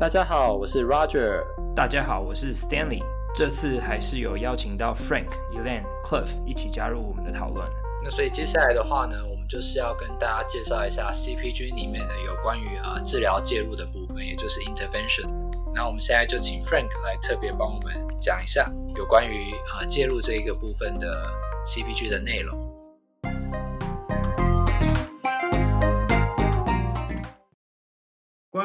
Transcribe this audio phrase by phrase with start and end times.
[0.00, 1.44] 大家好，我是 Roger。
[1.76, 3.02] 大家好，我是 Stanley。
[3.36, 7.70] 这次还是有邀请到 Frank、Elaine、Cliff 一起加入我们的讨论。
[8.02, 15.28] 那所以接下来的话呢，我们就是要跟大家介绍一下 CPG 里面的有关于呃治疗介入的部分，也就是 intervention。
[15.74, 21.30] 那我们现在就请 Frank 来特别帮我们讲一下有关于呃介入这一个部分的
[21.66, 22.58] CPG 的内容。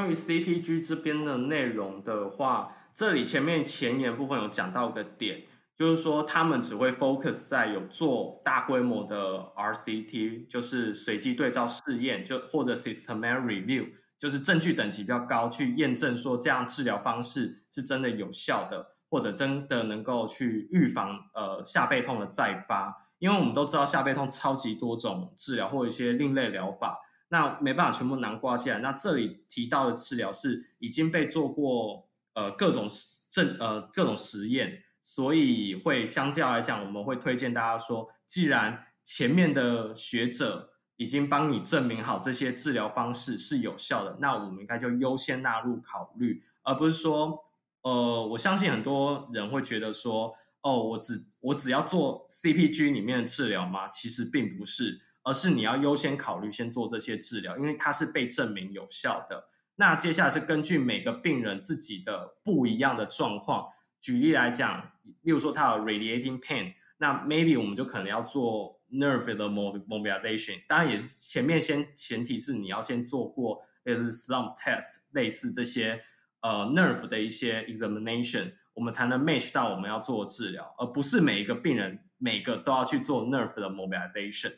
[0.06, 5.42] 关于 CPG 这边的内容的话，这里前面前言部分有讲到个点，
[5.76, 23.10] 就是说他们只会 focus 在有做大规模的 RCT，就是随机对照试验，就或者 systematic review，就是证据等级比较高，去验证说这样治疗方式是真的有效的，或者真的能够去预防呃下背痛的再发。
[23.18, 27.00] 因为我们都知道下背痛超级多种治疗或一些另类疗法。
[27.30, 28.80] 那没办法全部囊括起来。
[28.80, 32.88] 那这里提到的治疗是已经被做过呃各种
[33.30, 47.44] 证呃各种实验，所以会相较来讲，我们会推荐大家说，既然前面的学者已经帮你证明好这些治疗方式是有效的，那我们应该就优先纳入考虑，而不是说
[47.82, 53.90] 呃我相信很多人会觉得说哦我只我只要做 CPG 里面的治疗吗？
[53.90, 55.02] 其实并不是。
[55.26, 59.50] 而是你要优先考虑先做这些治疗，因为它是被证明有效的。
[59.76, 63.68] 那接下来是根据每个病人自己的不一样的状况，
[64.00, 64.94] 举例来讲，
[65.24, 70.64] 例如说他有 radiating pain，那 maybe 我们就可能要做 nerve 的 mobilization。
[70.68, 76.02] 当然也是前面先前提是你要先做过类似 slump test 类似这些
[76.42, 84.54] 呃 nerve 的一些 examination，我们才能 match 到我们要做治疗，而不是每一个病人每个都要去做 nerve 的 mobilization。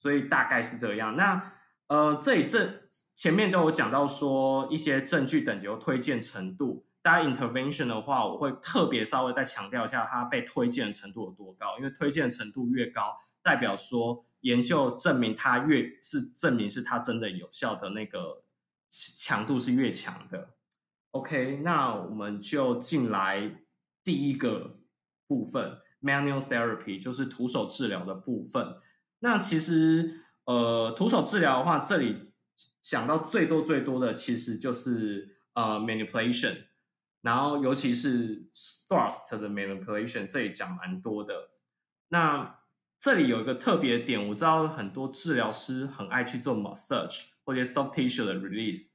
[0.00, 1.14] 所以大概是这样。
[1.14, 1.52] 那
[1.88, 2.84] 呃，这里这
[3.14, 6.86] 前面都有讲到说一些证据等级和推荐程度。
[7.02, 11.76] 大家 intervention 的话，我会特别稍微再强调一下，它被推荐的程度有多高。
[11.78, 18.44] 因为推荐的程度越高，代表说研究证明它越是证明是它真的有效的那个
[18.88, 20.50] 强度是越强的。
[21.10, 23.62] OK，那我们就进来
[24.04, 24.78] 第一个
[25.26, 28.76] 部分，manual therapy，就是徒手治疗的部分。
[29.20, 32.32] 那其实，呃，徒手治疗的话，这里
[32.80, 36.64] 想到最多最多的，其实就是呃，manipulation，
[37.20, 38.50] 然后尤其是
[38.88, 41.50] thrust 的 manipulation，这里讲蛮多的。
[42.08, 42.58] 那
[42.98, 48.92] 这里有一个特别点，我知道很多治疗师很爱去做 massage 或者 soft tissue 的 release，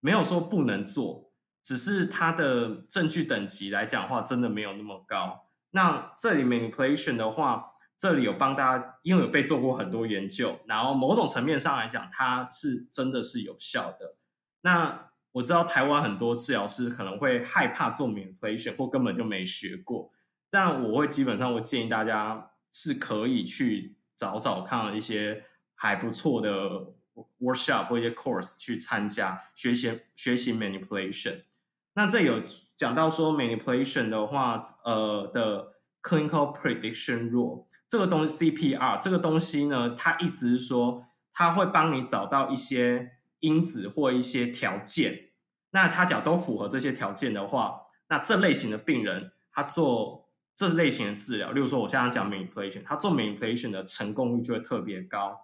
[0.00, 1.32] 没有说不能做，
[1.62, 5.46] 只是它的证据等级来讲的话，真的没有那么高。
[5.70, 14.16] 那这里 manipulation 的话，这里有帮大家，因为有被做过很多研究，然后某种层面上来讲，它是真的是有效的。
[14.60, 20.12] 那我知道台湾很多治疗师可能会害怕做 manipulation 或根本就没学过，
[20.50, 26.92] 但我会基本上会建议大家是可以去找找看一些还不错的
[27.40, 31.44] workshop 或一些 course 去参加学习学习 manipulation。
[31.94, 32.42] 那这有
[32.76, 35.72] 讲到说 manipulation 的话，呃的。
[36.02, 45.30] Clinical Prediction Rule 这个东西，CPR 这个东西呢，它意思是说，它会帮你找到一些因子或一些条件。
[45.70, 55.38] 那它只要都符合这些条件的话，那这类型的病人，他做这类型的治疗，例如说我现在讲 Manipulation，他做 Manipulation 的成功率就会特别高。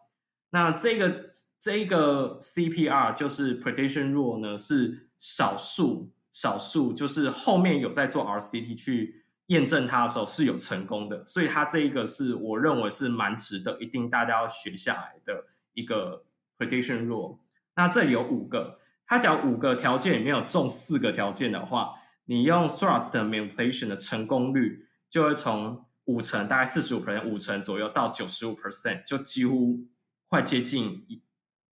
[0.50, 9.21] 那这个这个 CPR 就是 Prediction Rule 呢，是少数少数，就是后面有在做 RCT 去。
[9.52, 16.24] 验证它的时候是有成功的，所以它这一个是我认为是蛮值得，一定大家要学下来的一个
[16.56, 17.38] prediction rule。
[17.76, 29.86] 那这里有五个，它讲五个条件里面有中四个条件的话，你用 thrust manipulation 的成功率就会从五成，大概四十五 percent，五成左右到九十五 percent，就几乎
[30.28, 31.22] 快接近一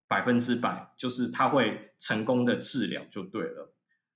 [0.07, 3.73] 百分之百，就是它会成功的治疗就对了。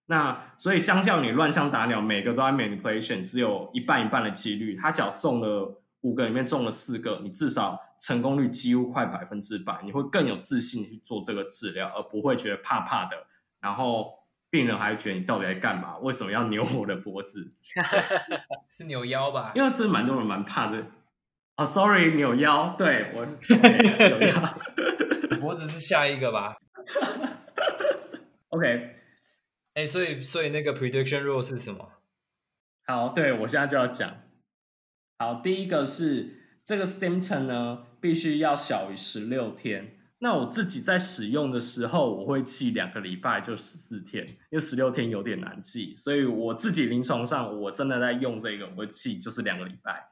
[0.08, 4.76] 那所以，相较你乱枪打鸟，每个都在 manipulation，只有一半一半的几率。
[4.76, 13.16] 他只要中了五个里面中了四个，你至少成功率几乎快百分之百，你会更有自信去做这个治疗，而不会觉得怕怕的。
[13.62, 14.14] 然后
[14.50, 15.98] 病人还觉得你到底在干嘛？
[16.00, 17.54] 为什么要扭我的脖子？
[18.70, 19.54] 是扭腰吧？
[19.56, 20.86] 因为真的蛮多人蛮怕这啊。
[21.56, 24.34] 哦，sorry，扭腰，对我 扭腰，
[25.40, 26.58] 脖子是下一个吧
[28.50, 28.98] ？OK。
[29.74, 31.92] 哎，所以所以那个 prediction rule 是什么？
[32.86, 34.22] 好，对，我现在就要讲。
[35.18, 39.98] 好，第一个是这个 symptom 呢，必须要小于十六天。
[40.20, 50.12] 那我自己在使用的时候，我会记两个礼拜，就十四天，因为十六天有点难记，所以我自己临床上我真的在用这个，我会记就是两个礼拜，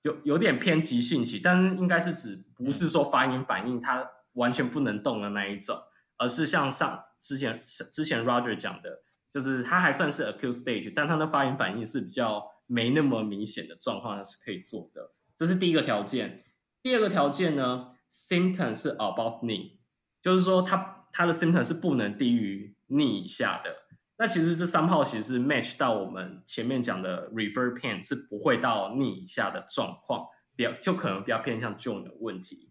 [0.00, 5.76] 就有点偏急性期，但是应该是指不是说发炎反应它完全不能动的那一种，
[6.20, 9.00] 而是像上之前之前 Roger 讲的，
[9.30, 16.44] 就是它还算是 acute stage，但它的发炎反应是比较没那么明显的状况，是可以做的，这是第一个条件。
[16.82, 19.78] 第二个条件呢？Symptom 是 above knee，
[20.20, 23.74] 就是说它它的 symptom 是不能低于 knee 以下的。
[24.18, 32.70] 那其实这三号其实是 match 到我们前面讲的 refer pain 是不会到 knee 以下的状况，比较就可能比较偏向 joint 的问题。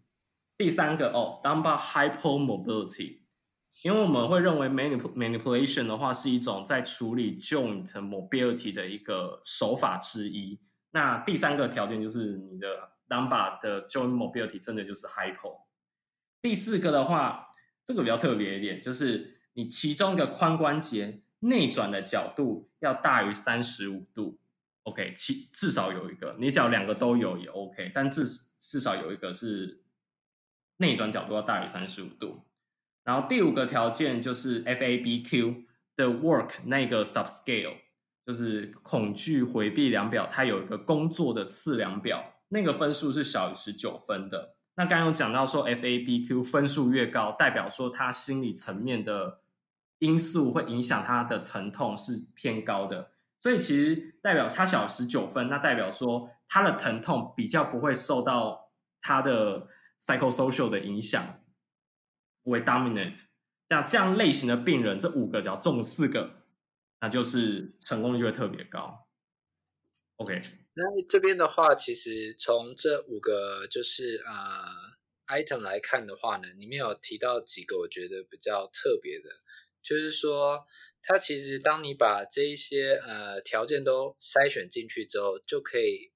[0.56, 3.19] 第三个哦，lumbar hypomobility，
[3.82, 10.60] 因为我们会认为 manipulation 的话是一种在处理 joint mobility 的一个手法之一。
[10.90, 12.90] 那第三个条件就是你的。
[13.10, 15.62] Lumbar 的 joint mobility 真的就是 hypo。
[16.40, 17.48] 第四个的话，
[17.84, 24.38] 这个比较特别一点，就是你其中一个髋关节内转的角度要大于三十五度。
[24.84, 28.24] OK，其至少有一个，你只要两个都有也 OK，但至
[28.60, 29.82] 至少有一个是
[30.76, 32.44] 内转角度要大于三十五度。
[33.04, 35.64] 然后第五个条件就是 FABQ
[35.96, 37.76] 的 work 那个 subscale，
[38.26, 42.34] 就是恐惧回避量表，它有一个工作的次量表。
[42.48, 44.56] 那个分数是小于十九分的。
[44.76, 49.40] 那刚刚有讲到说，FABQ 分数越高，代表说他心理层面的
[49.98, 53.10] 因素会影响他的疼痛是偏高的。
[53.38, 58.70] 所以其实代表他小十九分，那代表说他的疼痛比较不会受到
[59.00, 59.68] 他的
[60.00, 61.39] psychosocial 的影响
[62.50, 63.24] 为 dominant。
[63.68, 66.42] 那这样类型的病人，这五个只要中四个，
[67.00, 69.06] 那就是成功率就会特别高。
[70.16, 70.42] OK。
[70.74, 79.28] 那这边的话，其实从这五个就是呃 item 来看的话呢，里面有提到几个我觉得比较特别的，
[79.82, 80.66] 就是说
[81.02, 86.12] 它其实当你把这一些呃条件都筛选进去之后，就可以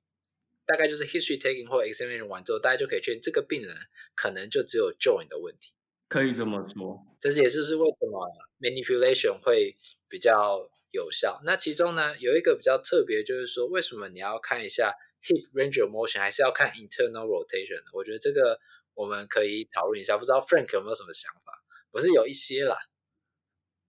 [0.64, 3.76] 大概就是 history taking 或 examination 完之后，大家就可以确定这个病人
[4.14, 5.74] 可能就只有 join 的问题。
[6.08, 8.28] 可以这么说，这是也就是为什么
[8.60, 9.76] manipulation 会
[10.08, 11.40] 比较有效。
[11.44, 14.92] 那其中呢，有一个比较特别，就是说为什么你要看一下
[15.22, 17.82] hip range of motion，还是要看 internal rotation？
[17.92, 18.60] 我觉得这个
[18.94, 20.16] 我们可以讨论一下。
[20.16, 21.52] 不知道 Frank 有没有什么想法？
[21.92, 22.76] 我是有一些啦。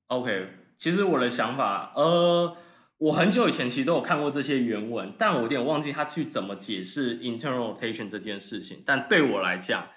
[0.07, 2.57] OK，其实我的想法，呃，
[2.97, 8.83] 我很久以前其实都有看过这些原文，但我有点忘记他去怎么解释 internal rotation 这件事情。
[8.85, 9.89] 但对我来讲，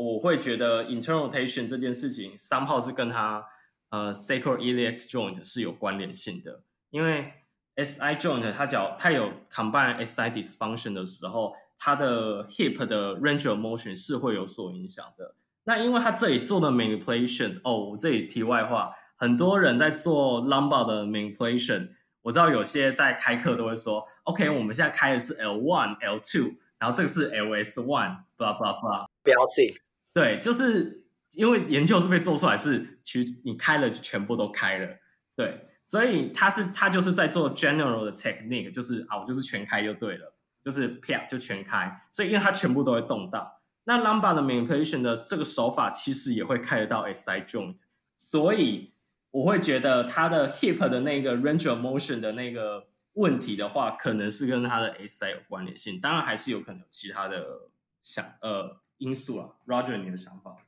[0.00, 3.44] 我会觉得 internal rotation 这件事情，somehow 是跟他
[3.90, 7.32] 呃 sacroiliac joint 是有关联性的，因为
[7.76, 15.34] SI joint 它叫它有 combine SI dysfunction 的时候，它的 hip 的 range of motion 是会有所影响的。
[15.64, 21.90] 那因为它这里做的 manipulation，哦，我这里题外话，很多人在做 lumbar 的 manipulation，
[22.22, 29.78] 我知道有些在开课都会说，OK，我们现在开的是 L one、L two，然后这个是 LS one，blah blah blah，标记。
[30.12, 31.04] 对，就是
[31.34, 34.96] 因为研究是被做出来是，其实你开了就全部都开了，
[35.36, 40.34] 对，所以他是他就是在做 general 的 technique，就是啊，我就是全开就对了，
[40.64, 47.76] 就是啪就全开，所以因为它全部都会动到，那 lumbar 的 manipulation 的这个手法其实也会开得到 SI joint，
[48.16, 48.94] 所以
[49.30, 57.68] 我会觉得他的 hip 的那个 range of motion 的那个问题的话，可能是跟他的 SI 有关联性，当然还是有可能有其他的
[58.02, 58.79] 想呃。
[59.00, 60.66] 因素啊，Roger，你的想法？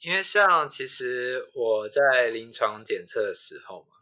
[0.00, 3.96] 因为像其实我在临床检测的时候嘛，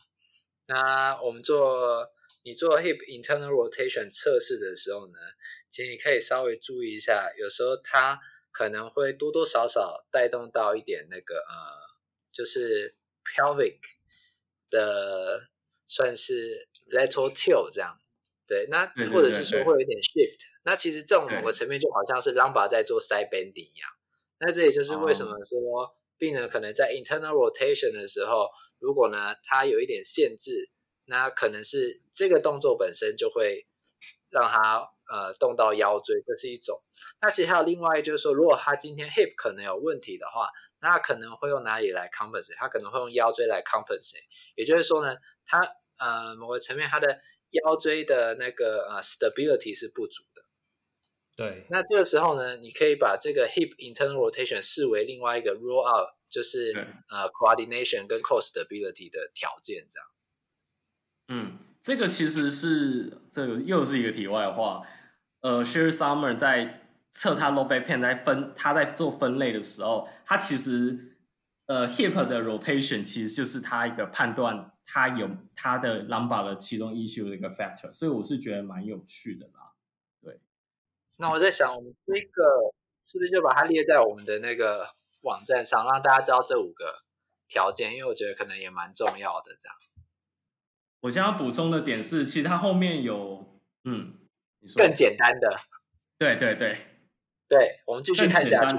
[0.66, 2.10] 那我们做
[2.42, 5.18] 你做 hip internal rotation 测试的时候呢，
[5.70, 11.54] 其实你可以稍微注意一下，有时候它可能会多多少少带动到一点那个呃，
[12.32, 13.78] 就是 pelvic
[14.70, 15.48] 的
[15.86, 17.98] 算是 lateral tilt 这样，
[18.46, 20.55] 对，那或者是说会有一点 shift。
[20.66, 23.88] 那其实这种某个层面就好像是 lumbar 在做 side bending 一样。
[24.40, 28.48] 那这也就是为什么说病人可能在 internal rotation 的时候，
[28.80, 30.68] 如果呢他有一点限制，
[31.04, 33.68] 那可能是这个动作本身就会
[34.28, 36.82] 让他呃动到腰椎，这是一种。
[37.22, 40.48] 那其实还有另外就是说，如果他今天 hip 可能有问题的话，
[40.80, 42.56] 那他可能会用哪里来 compensate？
[42.56, 44.26] 他可能会用腰椎来 compensate。
[44.56, 45.60] 也就是说呢，他
[45.98, 47.20] 呃某个层面他的
[47.50, 50.35] 腰椎的那个呃 stability 是不足的。
[51.36, 56.72] 对，那这个时候呢，你可以把这个 hip internal rotation 视为另外一个 rule out，就是
[57.10, 60.08] 呃 coordination 跟 core stability 的条件，这样。
[61.28, 64.82] 嗯，这个其实是这个又是一个题外话。
[65.42, 71.18] 呃，Sherry Summer 在测他 low back pain 在分他在做分类的时候，他其实
[71.66, 79.75] 呃，hip 的 rotation 其实就是他一个判断他有他的 lumbar 的其中 issue 的一个 factor，所以我是觉得蛮有趣的啦。
[81.16, 82.72] 对，那我在想，我们这个
[83.04, 84.90] 是不是就把它列在我们的那个
[85.22, 87.02] 网站上，让大家知道这五个
[87.48, 87.94] 条件？
[87.94, 89.56] 因为我觉得可能也蛮重要的。
[89.58, 89.76] 这样，
[91.00, 94.18] 我想要补充的点是，其实它后面有嗯，
[94.60, 95.56] 你说更简单的。
[96.18, 96.76] 对对对，
[97.48, 98.78] 对，我们继续看下去。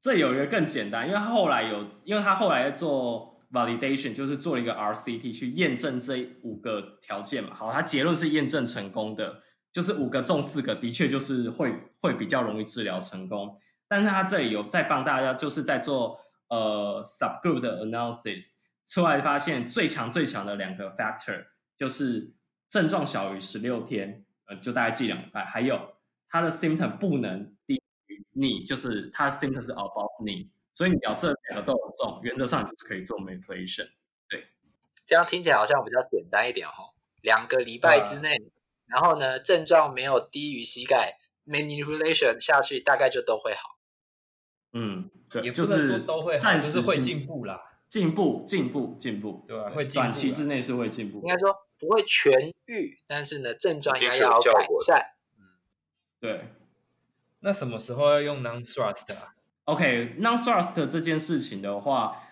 [0.00, 7.54] 这有一个更简单，因为他后来有，因为他后来在做 validation，就是做了一个 RCT 去验证这五个条件嘛。
[7.54, 9.42] 好，他结论是验证成功的，
[9.74, 13.58] 就是五个中四个，的确就是会会比较容易治疗成功。
[13.88, 18.52] 但是他这里有在帮大家，就是在做呃 subgroup 的 analysis，
[18.86, 22.32] 出来发现最强最强的两个 factor 就是
[22.68, 25.96] 症状小于十六天，呃，就大概记两个，还有
[26.28, 28.24] 他的 symptom 不能低于。
[28.30, 33.88] 你就是他 symptom 是 above 你，所以你只要这两个都有中，原则上你就是可以做 manipulation。
[34.28, 34.46] 对，
[35.04, 36.92] 这样听起来好像比较简单一点哈。
[37.22, 38.36] 两个礼拜之内，
[38.86, 43.78] 然后呢，症状没有低于膝盖，manipulation 下去大概就都会好。
[44.72, 51.20] 嗯，对，也不是说都会好，暂时是会进步啦，进步，进步，进步，对，会短期之内是会进步。
[51.22, 55.14] 应该说不会痊愈，但是呢，症状应该要改善。
[55.38, 55.46] 嗯，
[56.20, 56.54] 对。
[57.40, 62.22] 那什么时候要用 non-thrust 啊？OK，non-thrust 这件事情的话，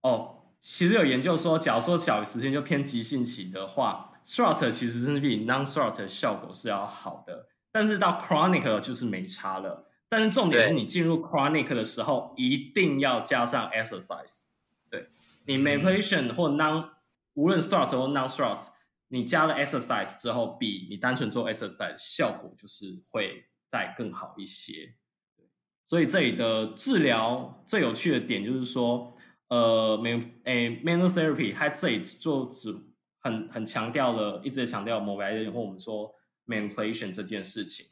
[0.00, 9.90] 哦，其实有研究说，假如说小于十天就偏急性期的话，thrust 其实是比 non-thrust 效果是要好的，但是到 chronic 就是没差了。
[10.08, 14.44] 但是重点是你进入 chronic 的时候，一定要加上 exercise。
[14.90, 15.08] 对，
[15.46, 16.90] 你 manipulation 或 non，
[17.34, 18.68] 无论 thrust 或 non-thrust，
[19.08, 23.46] 你加了 exercise 之后，比你单纯做 exercise 效果就是会。
[23.72, 24.96] 再更好一些，
[25.86, 29.10] 所以这里的治疗最有趣的点就是说，
[29.48, 32.70] 呃，没诶，manual therapy 它这里做只
[33.22, 36.14] 很很强调了，一直强调 mobility 或我们说
[36.46, 37.86] manipulation 这件事情。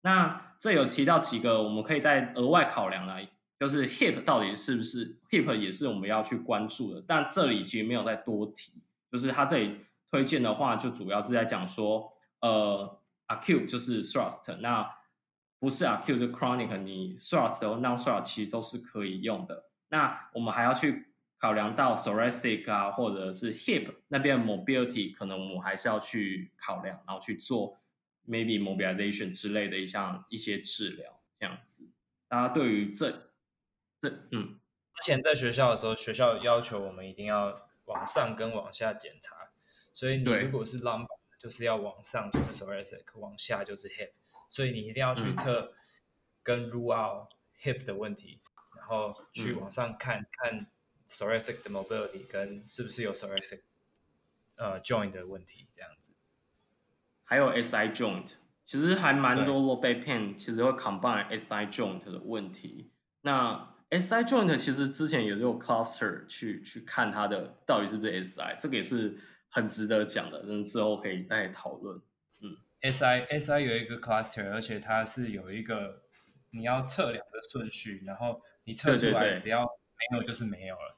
[0.00, 9.80] 那这有提到几个我们可以再额外考量的，就是 hip 到底是不是 hip 也是我们要去关注的，但这里其实没有再多提，就是它这里
[10.10, 14.94] 推荐的话，就主要是在讲说，呃，acute 就是 thrust 那。
[15.60, 19.64] 不是 acute 就 chronic，你 thrust 和 non-thrust 其实都是可以用的。
[19.88, 27.78] 那我们还要去考量到 thoracic 啊，或者是 hip 那边 mobility，可能我们还是要去考量，然后去做
[28.28, 31.88] maybe mobilization 之类的一项一些治疗，这样子。
[32.26, 33.30] 大家对于这
[34.00, 34.58] 这嗯，
[34.94, 39.50] 之前在学校的时候，学校要求我们一定要往上跟往下检查，
[39.92, 41.06] 所以你如果是 lumbar
[41.38, 44.10] 就是要往上就是 thoracic，往下就是 hip。
[44.50, 45.74] 所以你一定要去测
[46.42, 47.28] 跟 rule out
[47.62, 48.40] hip 的问题，
[48.76, 50.66] 然后去往上看看
[51.08, 53.60] thoracic 的 mobility 跟是不是有 thoracic
[54.56, 56.12] 呃 joint 的问题这样子。
[57.24, 58.34] 还有 SI joint，
[58.64, 62.90] 其实还蛮多 low back pain，其实会 combine SI joint 的问题。
[63.22, 72.00] 那 SI joint 其实之前也有 cluster 去去看它的到底是不是 SI，这个也是很值得讲的，那之后可以再讨论。
[72.40, 76.02] 嗯 S I S I 有一个 cluster，而且它是有一个
[76.50, 80.97] 你要测量的顺序，然后你测出来只要没有就是没有了。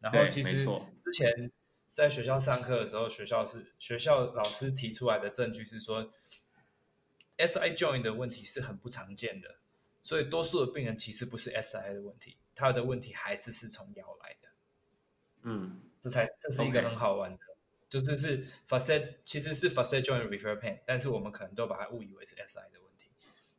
[0.00, 1.50] 然后其实之前
[1.92, 6.12] 在学校上课的时候，学校是学校老师提出来的证据是说
[7.36, 9.56] ，S I joint 的问题是很不常见的，
[10.02, 14.48] 所以多数的病人其实不是 S I 的问题，他的问题还是是从腰来的。
[15.42, 17.36] 嗯，这才这是一个很好玩的。
[17.38, 17.40] Okay.
[17.88, 23.08] 就是是 facet 其实是 facet joint refer pain，但是我们可能都把它误以为是 SI 的问题，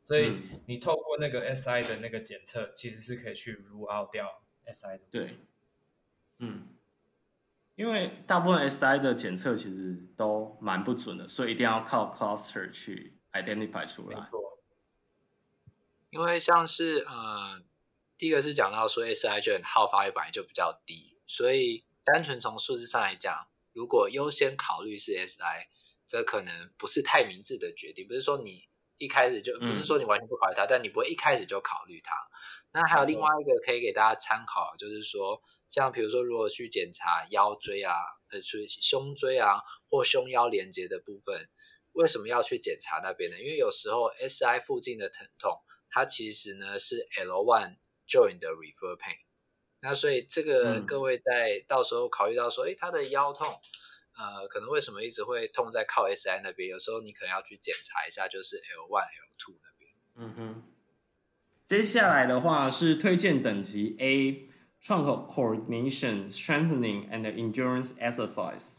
[0.04, 5.00] 所以你透过那个 SI 的那个检测，其实是可以去 rule out 掉 SI 的。
[5.10, 5.38] 对，
[6.38, 6.68] 嗯，
[7.74, 14.18] 因为大部分 SI 的检测其实都蛮不准的，所以一定要靠 cluster 去 identify 出来。
[14.18, 14.58] 没错。
[16.10, 17.62] 因为像是呃，
[18.16, 23.48] 第一个是讲到说 SI joint 好发率本来就比较低，所以单纯从数字上来讲。
[23.74, 25.66] 如果优先考虑是 SI，
[26.04, 28.08] 这可能不是太明智的决定。
[28.08, 32.16] 不是说你一开始就，不是说你完全不考虑它，嗯、但你不会一开始就考虑它。
[32.72, 37.94] 那还有另外一个可以给大家参考，就是说，像比如说，如果去检查腰椎啊，
[38.30, 39.60] 呃，去胸椎啊
[39.90, 41.48] 或胸腰连接的部分，
[41.92, 43.38] 为什么要去检查那边呢？
[43.38, 45.60] 因为有时候 SI 附近的疼痛，
[45.90, 49.18] 它其实呢是 L1 joint 的 refer pain。
[49.80, 53.46] 那所以这个各位在到时候考虑到说，哎、嗯，他的腰痛，
[54.16, 56.68] 呃，可能为什么一直会痛在靠 SI 那边？
[56.68, 59.90] 有时候你可能要去检查一下，就是 L one、L two 那边。
[60.16, 60.62] 嗯哼。
[61.64, 64.48] 接下来的话是推荐等级 A，
[64.80, 68.78] 创口 coordination strengthening and endurance exercise。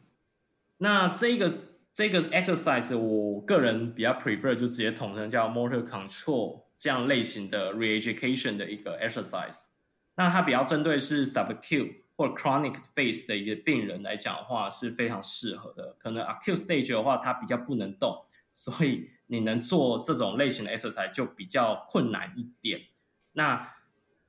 [0.77, 1.57] 那这个
[1.91, 9.65] 这个 exercise 我个人比较 prefer 就直接统称叫 motor control 这样类型的 re-education 的一个 exercise。
[10.15, 15.95] 那它比较针对是 subacute 或 chronic phase 的一个病人来讲的话是非常适合的。
[15.97, 22.81] 可能 acute stage 的话，它比较不能动，所以你能做这种类型的 exercise 就比较困难一点。
[23.33, 23.75] 那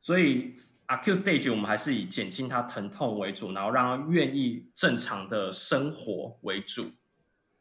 [0.01, 0.55] 所以
[0.89, 6.87] acute stage 我们还是以减轻他疼痛为主，然后让他愿意正常的生活为主。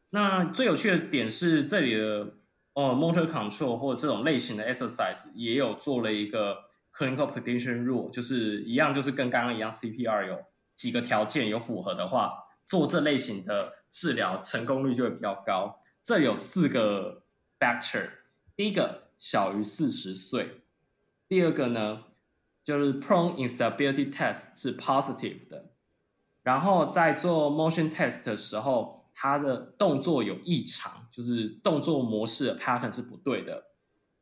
[0.08, 2.34] 那最有趣的点是这里的
[2.72, 6.56] 呃 motor control 或者这种类型的 exercise 也有做了一个
[6.96, 10.40] clinical prediction rule，就是一样，就是跟刚刚一样 CPR 有
[10.74, 15.80] 几个条件有符合的话，做这类型的治疗成功率就会比较高。
[16.02, 17.22] 这有四个
[17.58, 18.08] factor，
[18.56, 20.62] 第一个小于四十岁，
[21.28, 22.04] 第二个呢？
[22.62, 25.70] 就是 prone instability test 是 positive 的，
[26.42, 33.64] 然后在做 motion test 的时候，它的动作有异常，就是动作模式的 pattern 是不对的。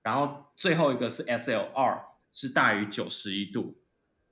[0.03, 2.01] 然后最后一个是 SLR
[2.33, 3.77] 是大于九十一度，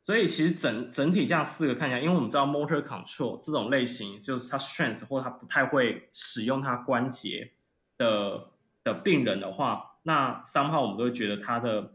[0.04, 7.52] 所以其实整整体这样四个看起来，因为我们知道 motor control 这种类型，就是他 strength 或他不太会使用他关节
[7.98, 8.50] 的
[8.84, 11.94] 的病人的话，那 somehow 我们都会觉得他的。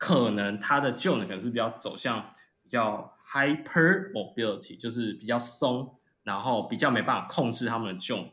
[0.00, 8.32] 可能他的 joint 可能是比较走向比较 hyper mobility，就是比较松，然后比较没办法控制他们的 joint。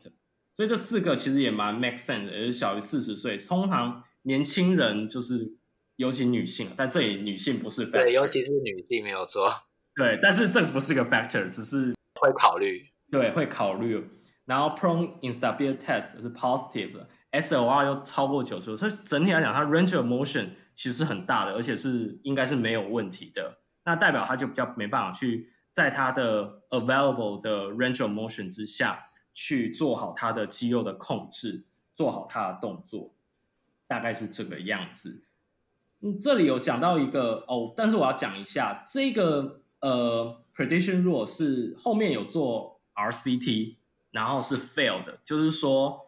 [0.54, 3.36] 所以这四个其实也蛮 make sense 的，也是小于四十岁。
[3.36, 5.58] 通常年轻人就是
[5.96, 9.52] 尤其女性，但这里女性不是 factor，对，尤其是女性没有错。
[9.94, 12.82] 对，但是这不是个 factor，只是会考虑。
[13.10, 14.08] 对，会考虑。
[14.46, 20.48] 然后 prone instability test 是 positive 的，SLR 又超过九十度，所以整体来讲，它 range of motion。
[20.74, 23.58] 其实很大的，而且是应该是没有问题的。
[23.84, 31.64] 那代表他就比较没办法去在他的 available 的 range of motion 之下去做好他的肌肉的控制，
[31.96, 33.12] 做好他的动作，
[33.88, 35.24] 大概是这个样子。
[36.00, 43.78] 嗯，这里有讲到一个哦，但是我要讲一下这个呃 prediction rule 是后面有做 RCT，
[44.12, 46.04] 然后是 failed 的，就是说。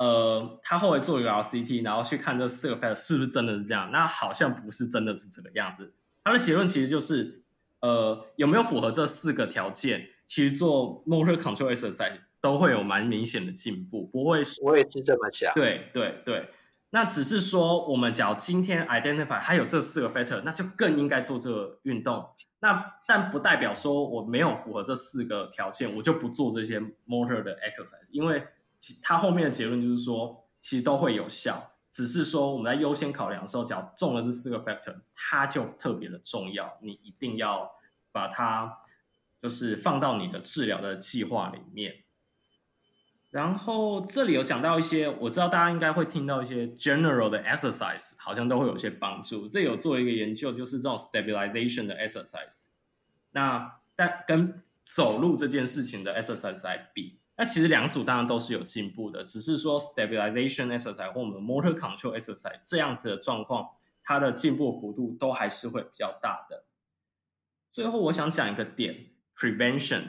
[0.00, 3.90] 呃，他后来做一个 RCT，然后去看这四个 factor 是不是真的是这样？
[3.92, 5.92] 那好像不是真的是这个样子。
[6.24, 7.42] 他的结论其实就是，
[7.80, 14.40] 呃，有没有符合这四个条件，其实做 motor control exercise 都会有蛮明显的进步，不会。
[14.62, 15.52] 我也是这么想。
[15.52, 16.48] 对对对，
[16.92, 22.26] 那只是说，我们假如今天 identify 还有这四个 factor，那就更应该做这个运动。
[22.60, 28.42] 那但不代表说我没有符合这四个条件，我就不做这些 motor 的 exercise，因为。
[29.02, 37.70] 他后面的结论就是说，其实都会有效，只是说我们在优先考量的时候，只要中了这四个 factor，它就特别的重要，你一定要
[38.10, 38.78] 把它
[39.42, 42.04] 就是放到你的治疗的计划里面。
[43.30, 49.46] 然后这里有讲到一些，我知道大家应该会听到一些 general 的 exercise，好像都会有些帮助。
[49.46, 52.70] 这有做一个研究，就是这种 stabilization 的 exercise，
[53.30, 57.19] 那但跟走路这件事情的 exercise 来比。
[57.40, 63.66] 那其实两组当然都是有进步的，只是说 stabilization exercise 或我们 motor control exercise 这样子的状况，
[64.02, 66.66] 它的进步幅度都还是会比较大的。
[67.72, 70.02] 最后我想讲一个点，prevention，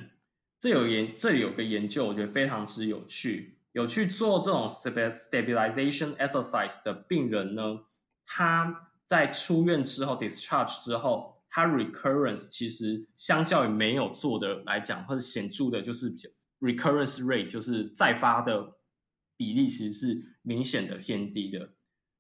[0.60, 7.80] 这有研这里有个研究，我觉得非常之有趣，有去做这种 stabilization exercise 的病人呢，
[8.26, 16.30] 他在出院之后 discharge 之后，他 recurrence 其实相较于没有做的来讲，或者显著的就是比较。
[16.62, 18.78] Recurrence rate 就是再发的
[19.36, 21.74] 比例，其实是明显的偏低的，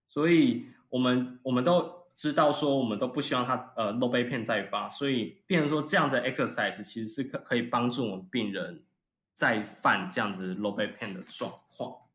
[0.07, 8.83] 所以我们我们都知道说，我们都不希望他呃 low back pain 再发，所以变成说这样子 exercise 其实是可可以帮助我们病人
[9.31, 12.09] 再犯这样子 low back pain 的状况。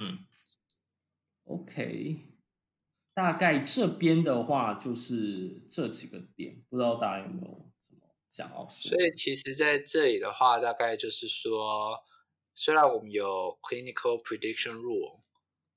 [0.00, 0.18] 嗯
[1.44, 2.18] ，OK，
[3.14, 7.67] 大概这边的话就是这几个点，不知道大家有没有？
[8.68, 11.98] 所以其实在这里的话，大概就是说，
[12.54, 15.22] 虽然我们有 clinical prediction rule，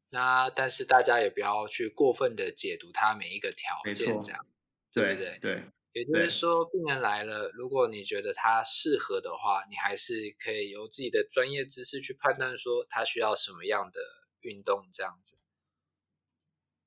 [0.10, 4.46] 那但是大家也不要去过分的解读它每一个条件，这样，
[4.92, 5.40] 对不对？
[5.40, 14.00] 对，也就是说，病人来了，如果你觉得他适合的话，你还是可以由自己的专业知识去判断说他需要什么样的
[14.42, 15.38] 运动，这样子。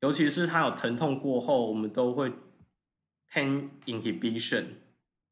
[0.01, 2.31] 尤其是他有疼痛过后，我们都会
[3.31, 4.84] pain inhibition。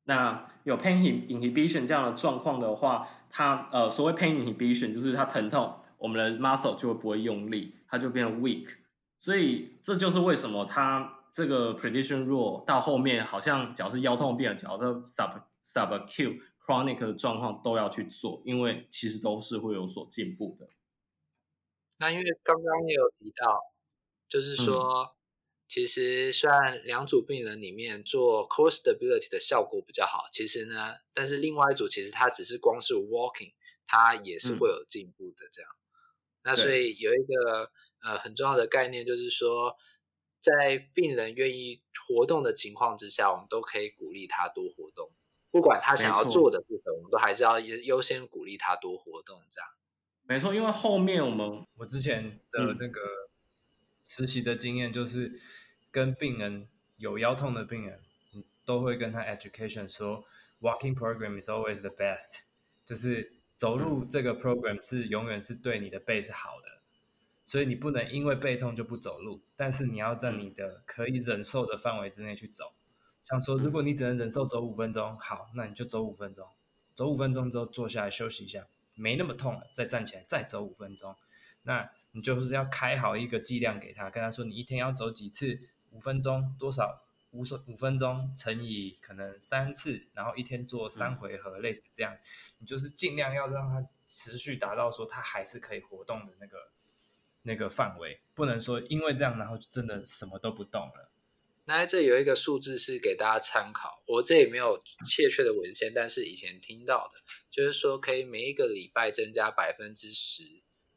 [0.05, 0.97] 那有 pain
[1.29, 8.77] inhibition 这样的状况的话，它呃所谓 pain inhibition 就是它疼痛，我们的 muscle 就会不会用力，它就变成 weak。
[9.19, 20.69] 所以这就是为什么它这个 prediction rule 到后面好像只要是腰痛病人，只要是 sub subacute chronic 的状况都要去做，因为其实都是会有所进步的。
[21.99, 23.61] 那因为刚刚也有提到，
[24.29, 25.09] 就是说，嗯、
[25.73, 33.55] 其实虽然两组病人里面做 core stability 的效果比较好，其实呢，但是另外一组其实它只是光是 walking，
[33.87, 35.71] 它也是会有进步的这样。
[35.71, 35.97] 嗯、
[36.45, 37.71] 那所以有一个
[38.03, 39.75] 呃很重要的概念就是说，
[40.41, 45.11] 在病人愿意活动的情况之下，我们都可以鼓励他多活动，
[45.51, 49.71] 不管他想要做的是什么，我们都还是要优先鼓励他多活动这样。
[50.25, 53.01] 没错，因为后面我们我之前的那个
[54.07, 55.41] 实习的经验就是，
[55.93, 58.01] 跟病人有腰痛的病人，
[58.65, 60.25] 都会跟他 education 说
[60.61, 62.41] ，walking program is always the best，
[62.85, 66.81] 就是走路这个 program 是永远是对你的背是好的，
[67.45, 72.73] 所以你不能因为背痛就不走路，但是你要在你的可以忍受的范围之内去走。
[73.23, 76.45] 像说，如果你只能忍受走五分钟，好，那你就走五分钟，
[76.95, 78.67] 走五分钟之后坐下来休息一下。
[78.95, 81.17] 没那么痛了，再站起来，再走五分钟。
[81.63, 85.61] 那你就是要开好一个剂量给他，跟他说你一天要走几次，
[85.93, 92.17] 五分钟多少，五五分钟乘以可能三次，然后一天做三回合，嗯、类似这样。
[92.59, 96.71] 你就是尽量要让它持续达到说它还是可以活动的那个
[97.43, 101.11] 那个范围，不能说因为这样然后就真的什么都不动了。
[101.65, 107.21] 那这有一个数字是给大家参考，我这里没有确切的文献，但是以前听到的，
[107.53, 110.43] 就是说可以每一个礼拜增加百分之十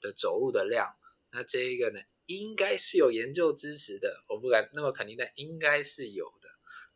[0.02, 0.96] 的走路的量。
[1.32, 6.50] 那这一个呢，应该是有研究支持的，我不敢那么肯定，但应该是有的。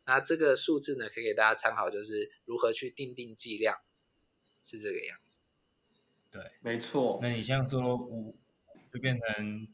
[0.06, 3.76] 那这个数字呢，可以给大家参考，就是如何去定定剂量，
[4.62, 5.40] 是这个样子。
[6.30, 7.18] 对，没错。
[7.22, 8.36] 那你像说五，
[8.92, 9.68] 就变成。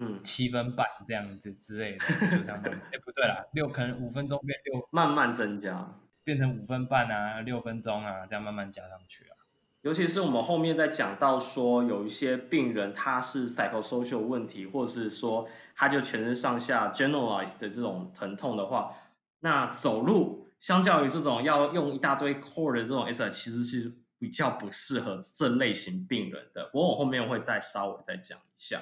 [0.00, 9.34] 嗯，七分半这样子之类的，就像 哎、欸、不对啦，六可能五分钟变六，慢慢增加，变成五分半啊，六分钟啊，这样慢慢加上去啊。
[9.82, 18.92] 尤其是我们后面在讲到说，有一些病人他是 psychosocial 问题，或者是说他就全身上下 generalized 的这种疼痛的话，
[19.40, 26.64] 那走路相较于这种要用一大堆 core 的这种 sr 其实是比较不适合这类型病人的。
[26.72, 28.80] 不过我后面会再稍微再讲一下。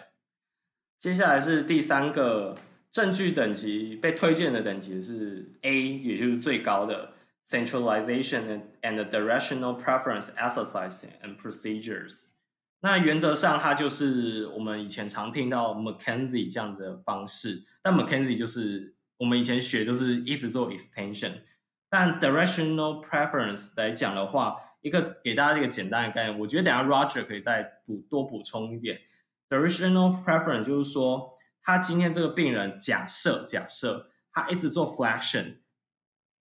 [0.98, 2.56] 接下来是第三个
[2.90, 7.12] 证据等级，被推荐的等级是 A，也就是最高的
[7.48, 12.32] Centralization and Directional Preference Exercise and Procedures。
[12.80, 21.40] 那原则上它就是我们以前常听到 McKenzie 这样子的方式，但 McKenzie 就是我们以前学就是一直做 extension。
[21.88, 29.00] 但 Directional Preference 来讲的话，一个给大家一个简单的概念，我觉得等下 Roger 可以再补多补充一点。
[29.48, 31.32] Directional preference 就是说，
[31.62, 35.58] 他今天这个病人假设假设他一直做 flexion，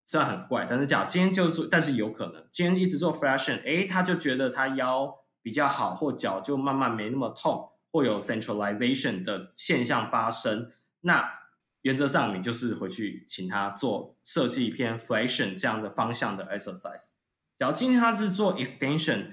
[0.05, 5.13] 虽然很怪，但是假今天就做，但是有可能今天一直做 flexion，诶，他就觉得他腰
[5.43, 10.71] 比较好，或脚就慢慢没那么痛，或有 centralization 的现象发生。
[11.01, 11.41] 那
[11.83, 17.11] 原则上你就是回去请他做设计一篇 flexion 这样的方向的 exercise。
[17.57, 19.33] 假如今天他是做 extension，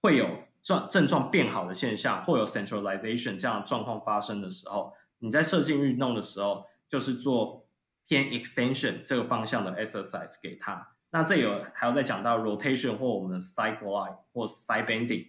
[0.00, 0.48] 会有。
[0.60, 7.67] 状症状变好的现象，或有 centralization 这样的状况发生的时候，你在设计运动的时候，就是做
[8.08, 10.96] 偏 extension 这个方向的 exercise 给他。
[11.10, 15.28] 那这有还要再讲到 rotation 或我们的 side line 或 side bending，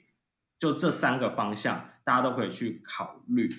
[0.58, 3.50] 就这三个方向，大家都可以去考虑。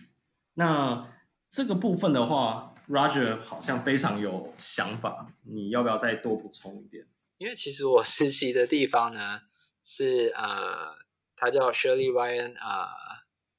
[0.55, 1.07] 那
[1.49, 7.07] 这个部分的话，Roger 好像非常有想法，你要不要再多补充一点？
[7.39, 9.43] 因为其实我实习的地方呢，
[9.83, 10.99] 是呃。
[11.43, 12.91] 他叫 Shirley Ryan 啊，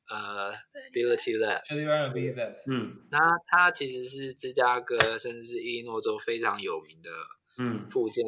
[0.09, 0.51] 呃
[0.91, 2.55] b i l i t y Lab。
[2.67, 7.09] 嗯，那它其实是芝加哥，甚至是伊利诺州非常有名的
[7.57, 8.25] 嗯，附件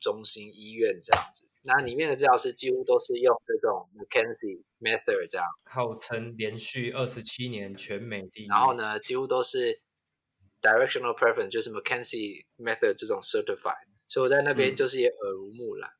[0.00, 1.46] 中心医院这样子。
[1.62, 8.46] 那里面的治疗师几乎都是用这种 McKenzie Method 这样，号称连续二十七年全美第一。
[8.46, 9.82] 然后呢，几乎都是
[10.62, 15.90] Directional Preference，就是 McKenzie Method 这种 Certified，所以我在那边就是也耳濡目染。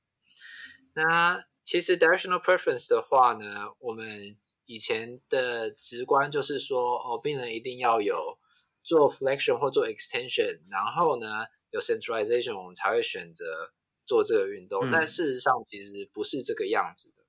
[0.95, 8.39] 那其实 Directional Preference 的话呢，我们以前的直观就是说，哦，病人一定要有
[8.83, 13.73] 做 flexion 或做 extension，然后呢有 centralization，我们才会选择
[14.05, 14.87] 做这个运动。
[14.87, 17.25] 嗯、但事实上其实不是这个样子的。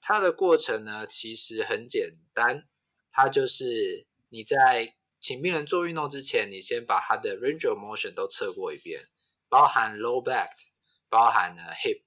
[0.00, 2.66] 它的过程呢其实很简单，
[3.12, 8.98] 它就是你在请病人做运动之前，你先把他的 range of motion 都测过一遍，
[9.50, 10.48] 包含 low back，
[11.10, 12.00] 包含呢 hip。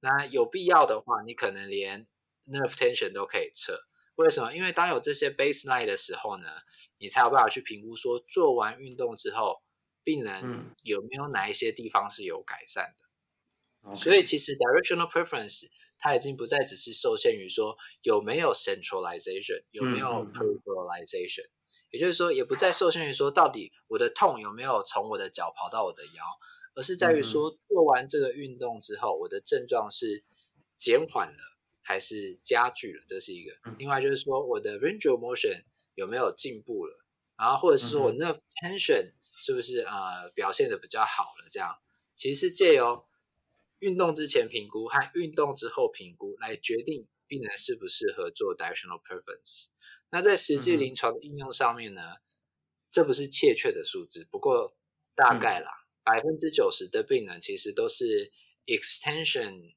[0.00, 2.06] 那有必要的话，你可能连
[2.46, 3.78] nerve tension 都可以测。
[4.16, 4.54] 为什么？
[4.54, 6.46] 因为当有这些 baseline 的时候呢，
[6.98, 9.62] 你才有办法去评估说做完运动之后，
[10.04, 13.90] 病人有没有哪一些地方是有改善的。
[13.90, 15.66] 嗯、所以其实 directional preference
[15.98, 21.50] 它已经不再只是受限于说有没有 centralization，有没有 peripheralization，、嗯、
[21.90, 26.22] 也就是说也不再受限于说到底我的痛有没有从我的脚跑到我的腰，
[26.74, 30.22] 而是在于说做完这个运动之后，我的症状是
[30.76, 31.51] 减缓了。
[31.82, 33.52] 还是加剧了，这是一个。
[33.78, 35.64] 另外就是说，我的 range of motion
[35.94, 37.04] 有没有进步了？
[37.36, 41.48] 然后或者是说我 nerve tension 是不是呃表现的比较好了？
[41.50, 41.78] 这样
[42.14, 43.04] 其实是借由
[43.80, 49.66] 运动之前评估和运动之后评估来决定病人适不适合做 directional preference。
[50.10, 52.18] 那在实际临床的应用上面呢，
[52.90, 54.76] 这不是确切的数字，不过
[55.16, 55.72] 大概啦，
[56.04, 58.30] 百分之九十的病人其实都是
[58.66, 59.74] extension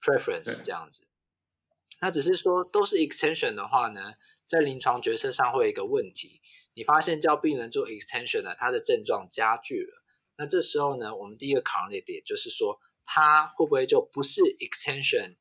[0.00, 1.06] preference 这样子。
[2.00, 4.14] 那只是说都是 extension 的话呢，
[4.46, 6.40] 在临床决策上会有一个问题，
[6.74, 10.02] 你发现叫病人做 extension 呢，他的症状加剧了。
[10.36, 15.36] 那这时候呢，我们第一个考虑点就是说，他会不会就不是 extension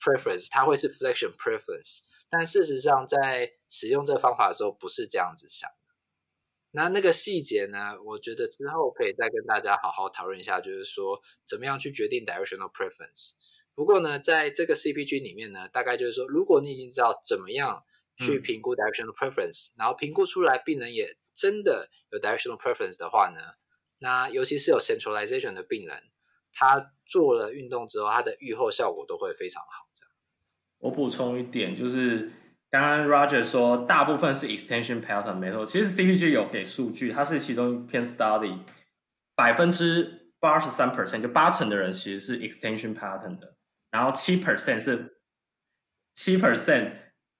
[0.00, 2.00] preference，他会是 flexion preference？
[2.30, 5.76] 但事实上，在使用这方法的时候，不是这样子想的。
[6.72, 13.32] 那那个细节呢，我觉得之后可以再跟大家好好讨论一下，就是说怎么样去决定 directional preference。
[13.78, 17.84] 不过呢，在这个 CPG 里面呢，大概就是说，如果你已经知道怎么样
[18.16, 23.40] 去评估 directional preference，、嗯、然后评估出来病人也真的有 directional preference 的话呢，
[24.00, 26.02] 那尤其是有 centralization 的病人，
[26.52, 29.88] 他做了运动之后，他的预后效果都会非常好。
[29.94, 30.10] 这样，
[30.78, 32.32] 我补充一点，就是
[32.72, 38.58] 刚刚 Roger 说大部分是 extension pattern 没错，其实 CPG 有给数据，它是其中一篇 study，
[39.36, 43.54] 百分之八十三 percent 就八成的人其实是 extension pattern 的。
[43.90, 45.18] 然后七 percent 是
[46.12, 46.92] 七 percent，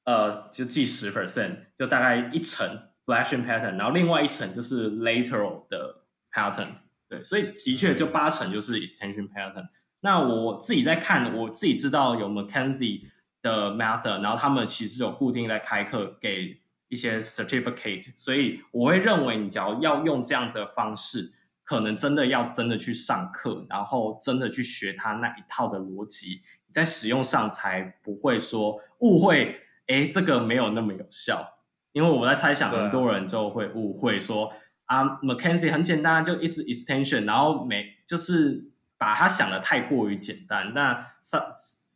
[0.05, 6.69] 呃，就记十 percent，就大概一层 flexion pattern，然后另外一层就是 lateral 的 pattern，
[7.09, 9.69] 对，所以的确就八成就是 extension pattern。
[10.01, 13.03] 那我自己在看，我自己知道有 McKenzie
[13.43, 21.33] 的 method，然后他们其实有固定在开课给一些 certificate，所以我会认为你只要要用这样子的方式。
[21.69, 26.41] 可能真的要真的去上课，然后真的去学他那一套的逻辑，
[26.73, 29.61] 在使用上才不会说误会。
[29.87, 31.59] 哎，这个没有那么有效，
[31.93, 34.51] 因为我在猜想，很多人就会误会说
[34.87, 40.73] 啊，McKenzie 很简单，就一直 extension，然后没就是把他想的太过于简单。
[40.73, 41.13] 那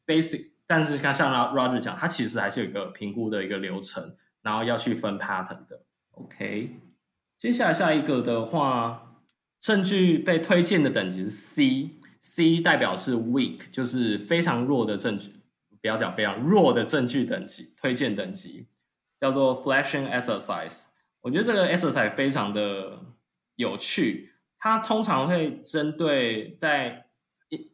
[0.06, 5.80] basic，但是像像 Roger 讲，他其实还是有一个评估的一个流程，然后要去分 pattern 的。
[6.10, 6.76] OK，
[7.38, 9.08] 接下来下一个的话。
[9.62, 15.36] 证据被推荐的等级是 C，C 代表是 weak，就是非常弱的证据，
[15.80, 18.66] 不要讲非常弱的证据等级，推荐等级
[19.20, 20.86] 叫做 flexion exercise。
[21.20, 23.02] 我觉得这个 exercise 非常的
[23.54, 27.06] 有趣，它通常会针对在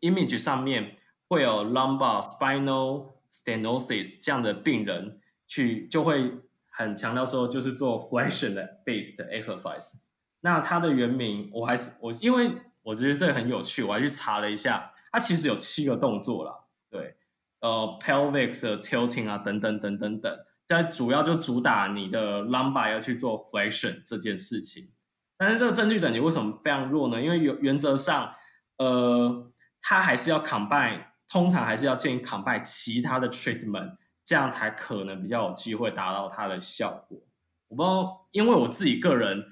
[0.02, 0.94] image 上面
[1.26, 6.34] 会有 lumbar spinal stenosis 这样的病人去，就会
[6.68, 9.94] 很强调说就是做 flexion 的 based exercise。
[10.40, 12.50] 那它的原名我还是我，因为
[12.82, 16.52] 我觉得这个很有趣，我还去查了一下，它其实有七个动作啦，
[16.88, 17.16] 对，
[17.60, 24.92] 呃，pelvic 的 tilting 啊，等等等等等，但主要就主打你的 lumbar 要去做 flexion 这件事情。
[25.36, 27.20] 但是这个证据等级为什么非常弱呢？
[27.20, 28.34] 因为原原则上，
[28.76, 29.50] 呃，
[29.82, 37.20] 它还是要 combine，通常还是要建议 combine 其他的 treatment，这样才可能比较有机会达到它的效果。
[37.68, 39.44] 我不知道，因为我自己个人。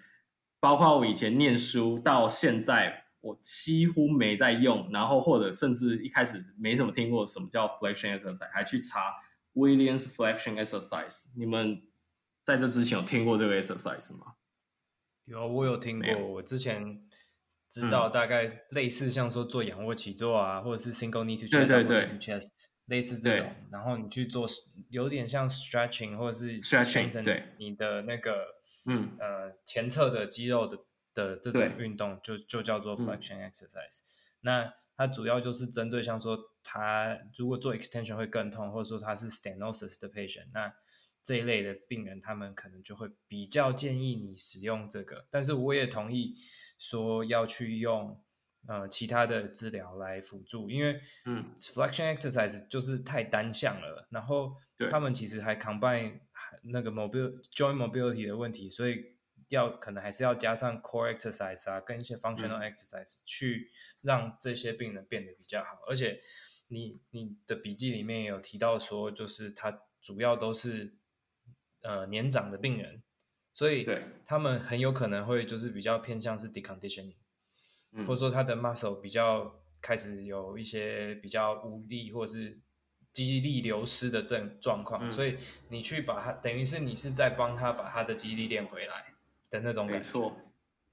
[0.66, 9.14] 包括我以前念书到现在，我几乎没在用，然后或者甚至一开始没怎么听过什么叫 flexion exercise，还去查
[9.55, 11.26] Williams flexion exercise。
[11.37, 11.81] 你们
[12.42, 14.35] 在这之前有听过这个 exercise 吗？
[15.26, 16.26] 有，我有听过。
[16.35, 17.00] 我之前
[17.70, 22.48] 知道大概类似像说做仰卧起坐啊，或者是 single knee to chest，对对对，chest，
[22.87, 23.48] 类似这种。
[23.70, 24.48] 然后你去做
[24.88, 28.55] 有点像 stretching 或者是 stretching，对你的那个。
[28.90, 30.79] 嗯，呃，前侧的肌肉的
[31.12, 34.01] 的这种运动就就叫做 flexion exercise。
[34.01, 34.07] 嗯。
[34.42, 40.72] 那它主要就是针对像说他如果做 extension 会更痛，或者说他是 stenosis 的 patient，那
[41.22, 45.27] 这一类的病人他们可能就会比较建议你使用这个。
[45.31, 46.37] 但是我也同意
[46.79, 48.22] 说要去用
[48.68, 54.57] 呃其他的治疗来辅助，因为嗯 flexion exercise 就是太单向了，然后
[54.90, 56.20] 他们其实还 combine。
[56.62, 59.16] 那个 mobile joint mobility 的问题，所以
[59.48, 63.70] 要可能还是要加上 core exercise 啊，跟一些 functional exercise、嗯、去
[64.02, 65.80] 让这些病人变得比较好。
[65.87, 66.20] 而且
[66.68, 70.96] 你你的笔记里面也有提到说，就是他主要都是
[71.82, 73.02] 呃年长的病人，
[73.54, 73.87] 所以
[74.24, 77.16] 他们很有可能会就是比较偏向是 deconditioning，、
[77.92, 82.59] 嗯、或者说他的 muscle 比较开始有一些比较无力或者是
[83.16, 85.38] 肌力流失的症状况，嗯、所以
[85.70, 89.14] 你去把它等于是你是在帮他把他的肌力练回来
[89.48, 90.37] 的那种感觉，没错，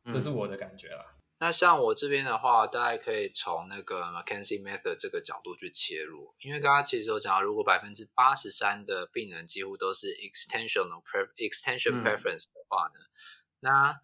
[0.10, 1.18] 这是我的感觉啦。
[1.40, 13.12] 那像我这边的话，大概可以从那个 McKenzie Method 这个角度去切入，因为刚刚其实有讲到，如果百分之八十三的病人几乎都是 extensional pre extension preference 的话呢，嗯、
[13.60, 14.02] 那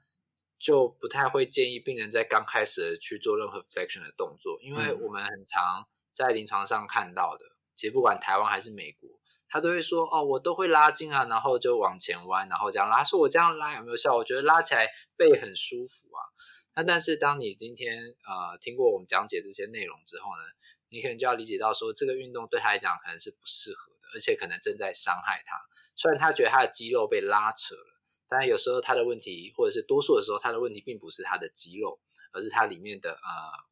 [0.58, 7.46] 就不太会建议病人在刚开始去做任何 flexion 的动作，因为我们很常在临床上看到的，
[7.80, 9.10] 其实不管台湾还是美国，
[9.48, 14.14] 他都会说哦，我都会拉筋啊，然后就往前弯，然后这样拉，说我这样拉有没有效？
[14.14, 16.20] 我觉得拉起来背很舒服啊。
[16.76, 20.44] 那但是当你今天呃听过我们讲解这些内容之后呢，
[20.90, 25.56] 你可能就要理解到说这个运动对他来讲可能是不适合的，而且可能正在伤害他。
[25.96, 32.02] 虽然他觉得他的肌肉被拉扯了，但有时候他的问题，或者是多数的时候他的问题并不是他的肌肉，
[32.34, 33.20] 而是他里面的呃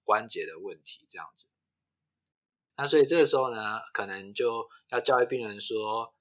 [0.06, 1.48] 关节的问题这样子。
[2.78, 6.14] 那所以这个时候呢，可能就要教育病人说，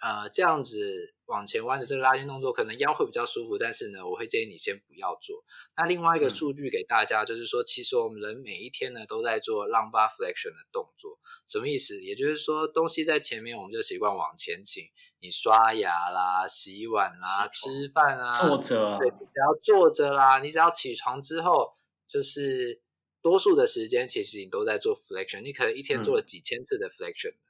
[0.00, 1.14] 呃这样子。
[1.30, 5.44] 往前弯的这个拉筋动作，可能腰会比较舒服，但是呢，我会建议你先不要做。
[5.76, 12.02] 那另外一个数据给大家，就是说，其实我们人每一天呢都在做 lumbar flexion 的动作，什么意思？
[12.02, 14.82] 也就是说，东西在前面，我们就习惯往前倾。
[15.20, 21.72] 你刷牙啦、洗碗啦、吃饭啊，坐着，对，只要坐着啦，你只要起床之后，
[22.08, 22.82] 就是
[23.22, 25.42] 多数的时间，其实你都在做 flexion。
[25.42, 27.40] 你可能一天做了几千次的 flexion，嗯。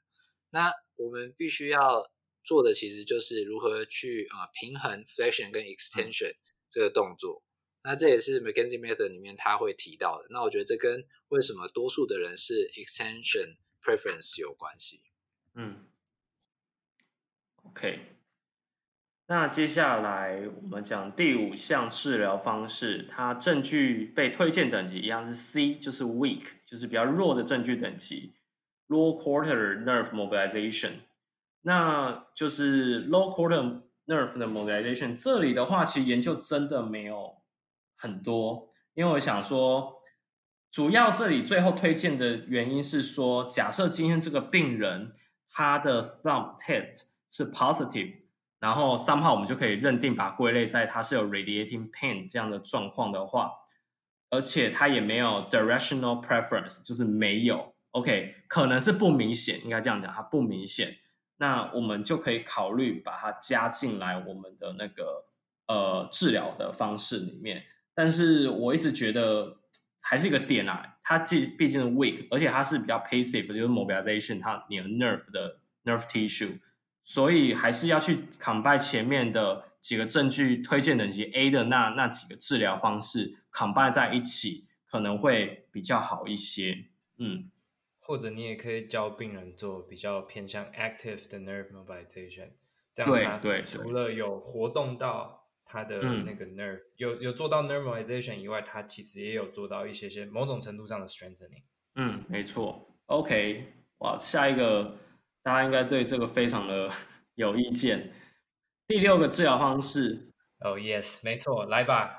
[0.50, 2.10] 那我们必须要。
[2.42, 6.34] 做的其实就是如何去啊、呃、平衡 flexion 跟 extension
[6.70, 7.44] 这个动作，
[7.82, 10.26] 嗯、那这也是 McKenzie Method 里面他会提到的。
[10.30, 15.02] 那我觉得这跟为什么多数的人是 extension preference 有关系。
[15.54, 15.90] 嗯
[17.64, 18.19] ，OK。
[19.30, 28.34] 那接下来我们讲第五项治疗方式，它证据被推荐等级一样是 C，就是 weak，就是比较弱的证据等级
[28.88, 30.94] Low quarter nerve mobilization。
[31.60, 35.14] 那就是 low quarter nerve 的 mobilization。
[35.14, 37.36] 这里的话，其实研究真的没有
[37.96, 39.92] 很多，因为我想说，
[40.72, 45.12] 主要这里最后推荐的原因是说，假设今天这个病人
[45.48, 48.22] 他的 thumb test 是 positive，
[48.60, 53.50] 然后三号我们就可以认定把归类在它是有 radiating pain 这样的状况的话，
[54.28, 60.98] 而且它也没有 directional preference，就是没有，OK，可能是不明显，应该这样讲，它不明显。
[61.38, 65.24] 那我们就可以考虑把它加进来我们的那个
[65.66, 69.56] 呃治疗的方式里面，但是我一直觉得
[70.02, 76.60] 还是一个点啊，它既毕竟是 weak，而且它是比较 passive，就是 mobilization 它你的 nerve 的 nerve tissue，
[77.10, 86.84] 所以还是要去 combine 前面的几个证据推荐等级 A 的那那几个治疗方式 combine 在一起，可能会比较好一些，
[87.18, 87.50] 嗯。
[87.98, 92.50] 或者你也可以教病人做比较偏向 active 的 nerve mobilization，
[92.94, 101.64] 这样他对除了有活动到他的那个 nerve，、嗯、有有做到 nerve mobilization 以外，他其实也有做到一些些某种程度上的 strengthening。
[101.96, 102.94] 嗯，没错。
[103.06, 103.64] OK，
[103.98, 104.96] 哇，下一个
[105.42, 106.88] 大家应该对这个非常的
[107.34, 108.12] 有意见。
[108.86, 112.10] 第六个治疗方式，哦、oh, yes，没错，来吧。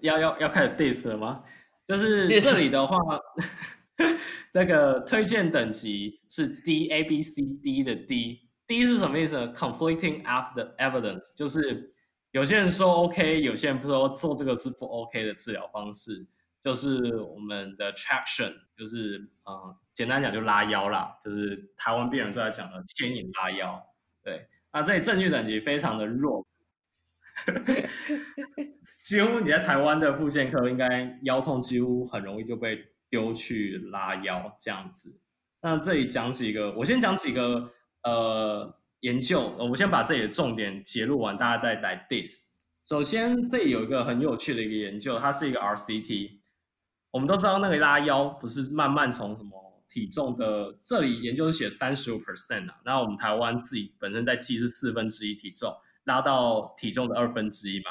[0.00, 1.42] 要要要开始 diss 了吗？
[1.84, 2.98] 就是这里的话。
[4.52, 11.90] 这个推荐等级是 D A B C D 的 D，D 是什么意思呢？Conflicting after evidence，就是
[12.32, 16.26] 有些人说 OK，有些人不说做这个是不 OK 的治疗方式，
[16.62, 23.84] 就是我们的 traction，就是呃简单讲就拉腰啦，就是台湾病人最爱讲的牵引拉腰。
[24.22, 26.46] 对，那这里证据等级非常的弱，
[29.04, 32.86] 几乎你在台湾的复健科应该腰痛几乎很容易就被。
[33.12, 35.20] 丢去拉腰这样子，
[35.60, 37.70] 那这里讲几个，我先讲几个
[38.04, 42.44] 呃研究，我先把这里的重点揭露完，大家再来 dis。
[42.88, 46.40] 首先，这里有一个很有趣的一个研究，它是一个 RCT。
[47.12, 55.72] 我们都知道那个拉腰不是慢慢从什么体重的，这里研究写三十五 percent 啊，那我们台湾自己本身在记是四分之一体重，
[56.04, 57.90] 拉到体重的二分之一嘛，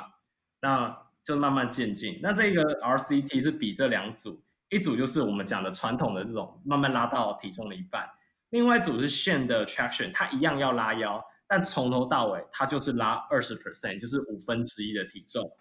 [0.61, 2.19] 那就慢慢渐进。
[2.24, 4.43] 那这个 RCT 是比这两组。
[4.69, 8.09] 一组就是我们讲的传统的这种慢慢拉到体重的一半，
[8.51, 15.51] 另外一组是 Sham 的 traction，它一样要拉腰，但从头到尾它就是拉二十 percent，就是五分之一的体重。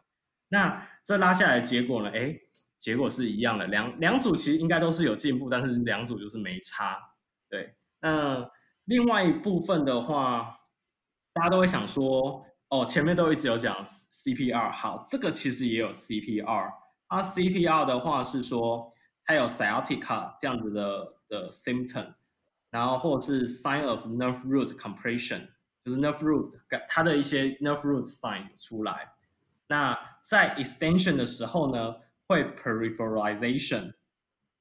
[0.49, 2.11] 那这拉下来的结果呢？
[2.15, 2.37] 哎，
[2.81, 6.99] 结果是一样的，两两组其实应该都是有进步，但是两组就是没差。
[7.49, 8.51] 对，那
[8.87, 10.61] 另外一部分的话，
[11.35, 16.73] 大家都会想说，哦，前面都一直有讲 CPR，好，这个其实也有 CPR。
[17.07, 18.91] 它 CPR 的话是说，
[19.25, 22.15] 它有 sciatica 这样子的的 symptom，
[22.71, 25.49] 然后或者是 sign of nerve root compression，
[25.85, 26.57] 就是 nerve root
[26.89, 29.13] 它的一些 nerve root sign 出来。
[29.67, 31.97] 那在 extension 的时候呢，
[32.31, 33.93] 会 peripheralization，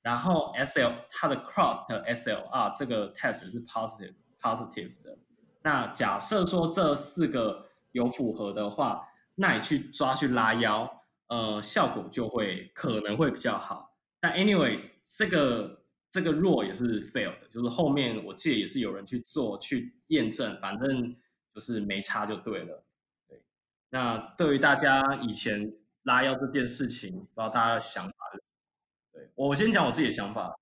[0.01, 5.19] 然后 SL 它的 cross 的 SLR 这个 test 是 positive positive 的。
[5.61, 13.95] 那假设说这四个有符合的话，那你去抓去拉腰，呃，效果就会可能会比较好。
[14.23, 21.15] 那 anyways，这个这个弱也是 fail 的，就是后面我记得也是有人去做去验证，反正
[21.53, 22.83] 就是没差就对了。
[23.27, 23.43] 对，
[23.91, 25.71] 那对于大家以前
[26.03, 28.59] 拉腰这件事情，不知道大家的想法是什么？
[29.13, 30.55] 对，我先讲我自己的想法，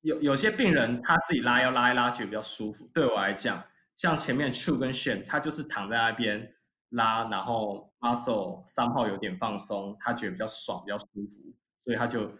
[0.00, 3.64] 有有些病人他自己拉腰拉一拉觉得比较舒服，对我来讲。
[3.94, 6.54] 像前面 True 跟 Shane，他就是躺在那边
[6.88, 12.32] 拉，然后 muscle 三号有点放松，他觉得比较爽，比较舒服，所以他就。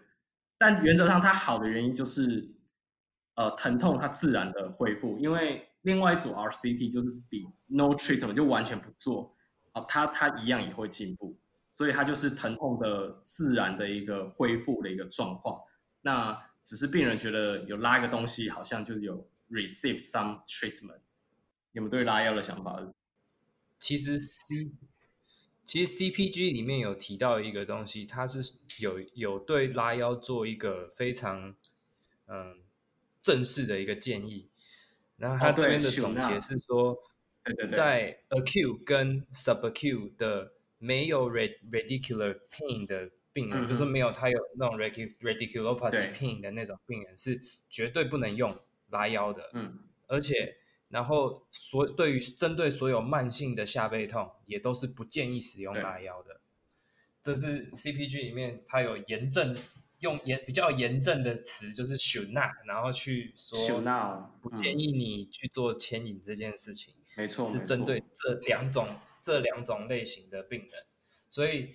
[0.57, 2.55] 但原则上，他好的原因就是，
[3.35, 5.17] 呃，疼痛它自然的恢复。
[5.19, 9.35] 因为另外一组 RCT 就是比 No Treatment 就完全不做，
[9.73, 11.37] 啊、他他一样也会进步，
[11.73, 15.61] 所以它就是疼痛的自然的一个恢复的一个状况。
[16.01, 21.01] 那只是病人觉得有拉一个东西，好像就是有 receive some treatment。
[21.73, 22.81] 你们对拉腰的想法？
[23.79, 24.71] 其实 C
[25.65, 31.55] 其实 CPG 里面有提到一个东西，它是有有对拉腰做一个非常
[32.27, 32.61] 嗯
[33.21, 34.49] 正式的一个建议。
[35.15, 36.97] 然后他这边的总结是说，
[37.71, 40.52] 在 acute 跟 subacute 的
[40.83, 48.53] 没有 radicular pain 的病人，嗯、就是没有他有那种 radiculopathy pain 的那种病人，是绝对不能用
[48.89, 49.49] 拉腰的。
[49.53, 50.57] 嗯，而且。
[50.89, 56.39] 然后所对于针对所有慢性的下背痛，也都是不建议使用拉腰的。
[57.19, 59.57] 这是 CPG 里面它有严正
[60.01, 63.57] 用严比较严正的词，就是 should not，然后去说
[64.39, 66.93] 不建议你去做牵引这件事情。
[67.17, 68.85] 没错，是针对这两种
[69.23, 70.85] 这两种类型的病人。
[71.31, 71.73] 所以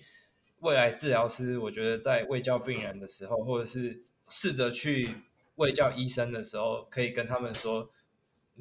[0.59, 5.09] 未来治疗师，我觉得在未教病人的时候，或者是试着去
[5.55, 7.91] 未教医生的时候，可以跟他们说。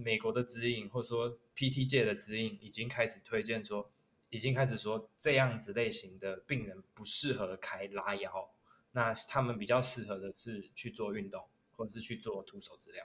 [0.00, 3.90] 美国的指引，或者说 PT 界的指引，已经开始推荐说，
[4.30, 8.48] 已经开始说这样子类型的病人不适合开拉腰，
[8.92, 13.04] 那他们比较适合的是去做运动，或者是去做徒手治疗。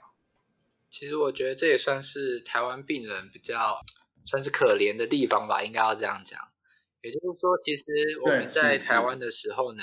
[0.88, 3.80] 其实我觉得这也算是台湾病人比较
[4.26, 6.40] 算是可怜的地方吧，应该要这样讲。
[7.02, 7.84] 也就是说，其实
[8.24, 9.82] 我们在台湾的时候呢，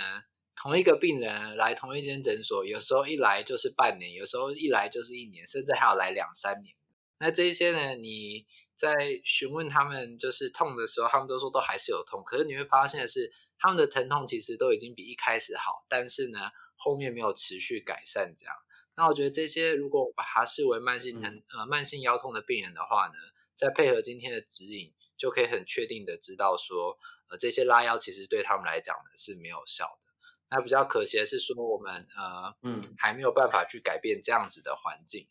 [0.55, 6.75] 同一个病人来同一间诊所，有时候一来就是半年，有时候一来就是一年，甚至还要来两三年。
[7.19, 12.23] 那这一些呢，你在询问他们就是痛的时候，他们都说都还是有痛。
[12.25, 16.39] 可是你会发现的是，他们的疼痛其实都已经比一开始好，但是呢，
[16.75, 18.55] 后面没有持续改善这样。
[18.95, 23.13] 那我觉得这些如果把它视为慢性疼、嗯、呃慢性腰痛的病人的话呢，
[23.61, 26.97] 再配合今天的指引，就可以很确定的知道说，
[27.29, 30.07] 呃，这些拉腰其实对他们来讲呢是没有效的。
[30.49, 35.27] 那比较可惜的是说，我们呃嗯还没有办法去改变这样子的环境。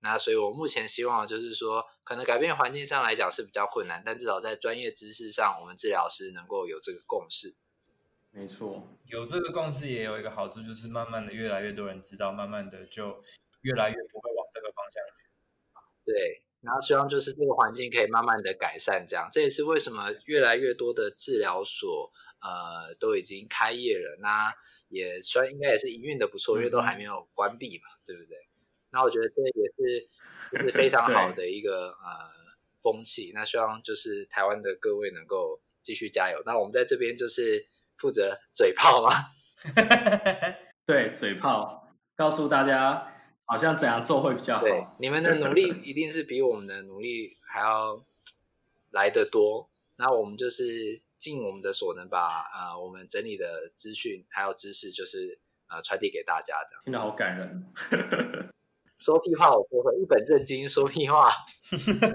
[0.00, 7.56] 那所以，我目前希望就是说，可能改变环境上来讲是比较困难，但至少在专业知识上，我们治疗师能够有这个共识。
[8.32, 13.24] 没错，有这个共识也有一个好处，就是慢慢的越来越多人知道，慢慢的就
[13.62, 15.24] 越来越不会往这个方向去。
[16.04, 22.10] 对，然后希望就是这个环境可以慢慢的改善，这样这也是为什么越来越多的治疗所
[22.40, 24.54] 呃都已经开业了，那
[24.88, 28.36] 也算应该也是营运的不错，因为都还没有关闭嘛，对不对？
[28.90, 30.08] 那我觉得这也是
[30.52, 32.30] 就是非常好的一个呃
[32.82, 33.32] 风气。
[33.34, 36.42] 那希望就是台湾的各位能够继续加油。
[36.44, 39.10] 那我们在这边就是负责嘴炮嘛？
[40.84, 43.11] 对，嘴炮，告诉大家
[43.52, 44.62] 好像怎样做会比较好。
[44.62, 48.02] 对，你们的努力一定是比我们的努力还要
[48.92, 49.68] 来得多。
[49.96, 55.38] 那我们就是尽我们的所能把，把、呃、啊我们整理的资讯还有知识，就是
[55.68, 56.82] 呃传递给大家，这样。
[56.82, 57.66] 听得好感人。
[58.98, 61.28] 说屁话我就会一本正经说屁话，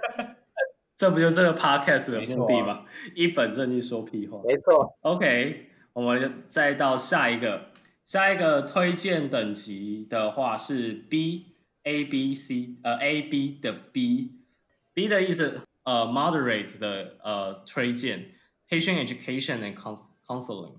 [0.97, 2.71] 这不就这个 podcast 的目的吗？
[2.73, 4.97] 啊、一本正经说屁话，没错。
[5.01, 7.69] OK，我们再到下一个，
[8.07, 18.31] 下一个推荐等级的话是 B，A B C，呃 A B 的 B，B 的意思呃 moderate 的呃推荐
[18.69, 19.75] ，patient education and
[20.25, 20.77] counseling。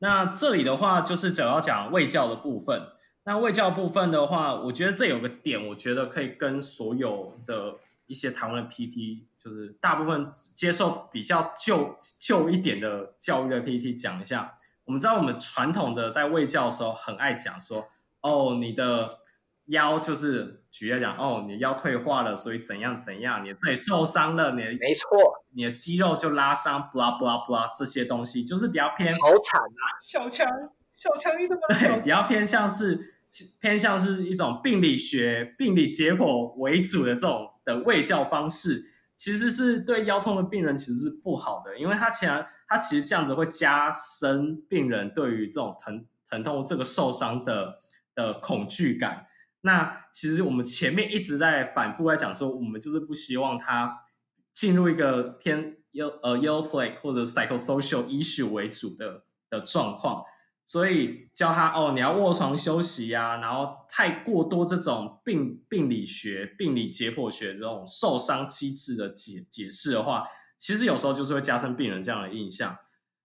[0.00, 2.88] 那这里的话就是主要讲卫教的部分。
[3.24, 14.58] 那卫教部分的话，我觉得这有个点，我觉得可以跟所有的一些台湾的 PT，就是大部分接受比较旧旧一点的教育的 PT 讲一下。
[14.86, 17.86] 我们知道我们传统的在卫教的时候很爱讲说，
[18.22, 19.18] 哦，你的
[19.66, 30.46] 腰就是举例来讲，哦，你腰退化了，所以怎样怎样，你这里受伤了，你没错，你的肌肉就拉伤，blah blah blah 这些东西就是比较偏好惨啊，小强，
[30.94, 31.62] 小强你怎么？
[31.68, 33.12] 对，比较偏向是。
[33.60, 38.82] 偏向是一种病理学、病理解剖为主的这种的卫教方式，
[39.16, 47.74] 其实是对腰痛的病人其实是不好的，因为它其实它其实这样子会加深病人对于这种疼疼痛、这个受伤的
[48.14, 49.26] 的恐惧感。
[49.62, 54.04] 那其实我们前面一直在反复在讲说，我们就是不希望他
[54.52, 60.22] 进入一个偏优呃 yellow flag 或者 psychosocial issue 为主的的状况。
[60.68, 70.26] 所以教他哦，你要卧床休息呀、然后太过多这种病病理学、病理解剖学这种受伤机制的解解释的话，
[70.58, 72.76] 其实有时候就是会加深病人这样的印象。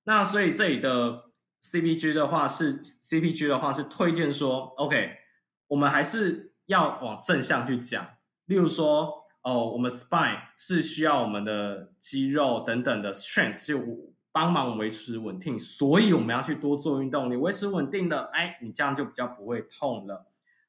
[0.04, 1.32] 那所以这里的
[1.64, 5.10] CPG 的话是 CPG 的话是推荐说，OK，
[5.70, 8.06] 我们还是要往正向去讲，
[8.46, 14.11] 例如说哦，我们 spine 是需要我们的肌肉等等的 strength 就。
[14.32, 17.30] 帮忙维持稳定，所以我们要去多做运动。
[17.30, 20.28] 你维持稳定了，哎，你这样就比较不会痛了。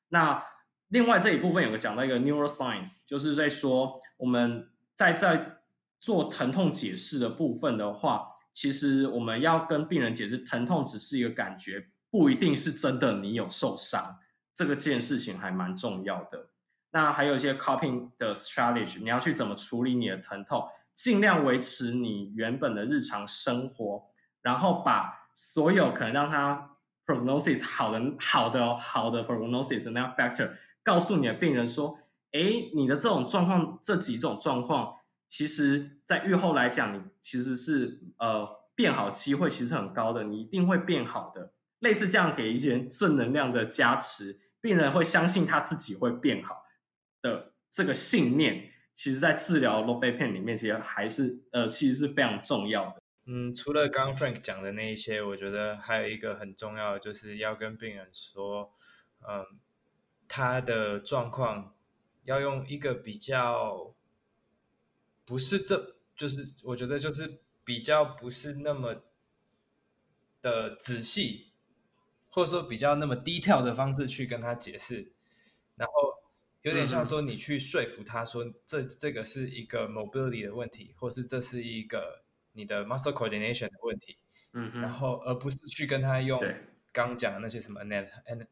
[0.08, 0.44] 那
[0.88, 5.58] 另外这一部分有个讲到一个 neuroscience，就是在说我们在在
[5.98, 14.18] 做疼痛解释的部分的话，其实我们要跟病人解释，疼痛只是一个感觉，不一定是真的你有受伤。
[14.52, 16.48] 这个件事情还蛮重要的。
[16.90, 20.68] 那还有一些 coping 的 strategy，你要去怎么处理你的疼痛？
[20.94, 24.10] 尽量维持你原本的日常生活，
[24.42, 26.76] 然后把所有可能让他
[27.06, 31.98] prognosis 好的、好的、好的 prognosis 那 factor 告诉你的病人说
[32.32, 41.52] ：“哎，你的这种状况，这几种状况，其实在预后来讲，你其实是呃变好机会其实很高的，你一定会变好的。
[41.78, 46.62] 类似这样给一些正能量的加持，病人会相信他自己会变好
[47.22, 53.02] 的这个信念。”其实，在治疗 low back pain 里面，其实还是呃，其实是非常重要的。
[53.26, 58.74] 嗯，除了刚刚 Frank 讲的那一些，我觉得还有一个很重要的，就是要跟病人说，
[59.26, 59.58] 嗯，
[60.28, 61.74] 他的状况
[62.24, 63.94] 要用一个比较
[65.24, 69.02] 不是这，就是我觉得就是比较不是那么
[70.42, 71.52] 的仔细，
[72.28, 75.12] 或者说比较那么低调的方式去跟他解释，
[75.76, 76.11] 然后。
[76.62, 84.16] 有点像说你去说服他说这这个是一个 mobility 的问题，或是这是一个你的 muscle coordination 的问题，
[84.52, 86.40] 嗯，然后而不是去跟他用
[86.92, 87.80] 刚讲的那些什么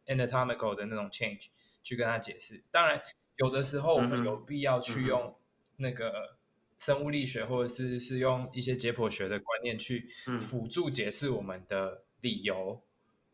[0.06, 1.46] anatomical 的那种 change
[1.82, 2.62] 去跟他解释。
[2.70, 3.00] 当然，
[3.36, 5.36] 有的时候我们有必要去用
[5.76, 6.36] 那个
[6.78, 10.08] 生物力学或者是是用一些解剖学的观念去
[10.40, 12.82] 辅助解释我们的理由，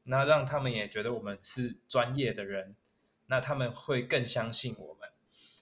[0.02, 2.76] 那让他们也觉得我们是专业的人。
[3.28, 5.08] 那他们会更相信我们，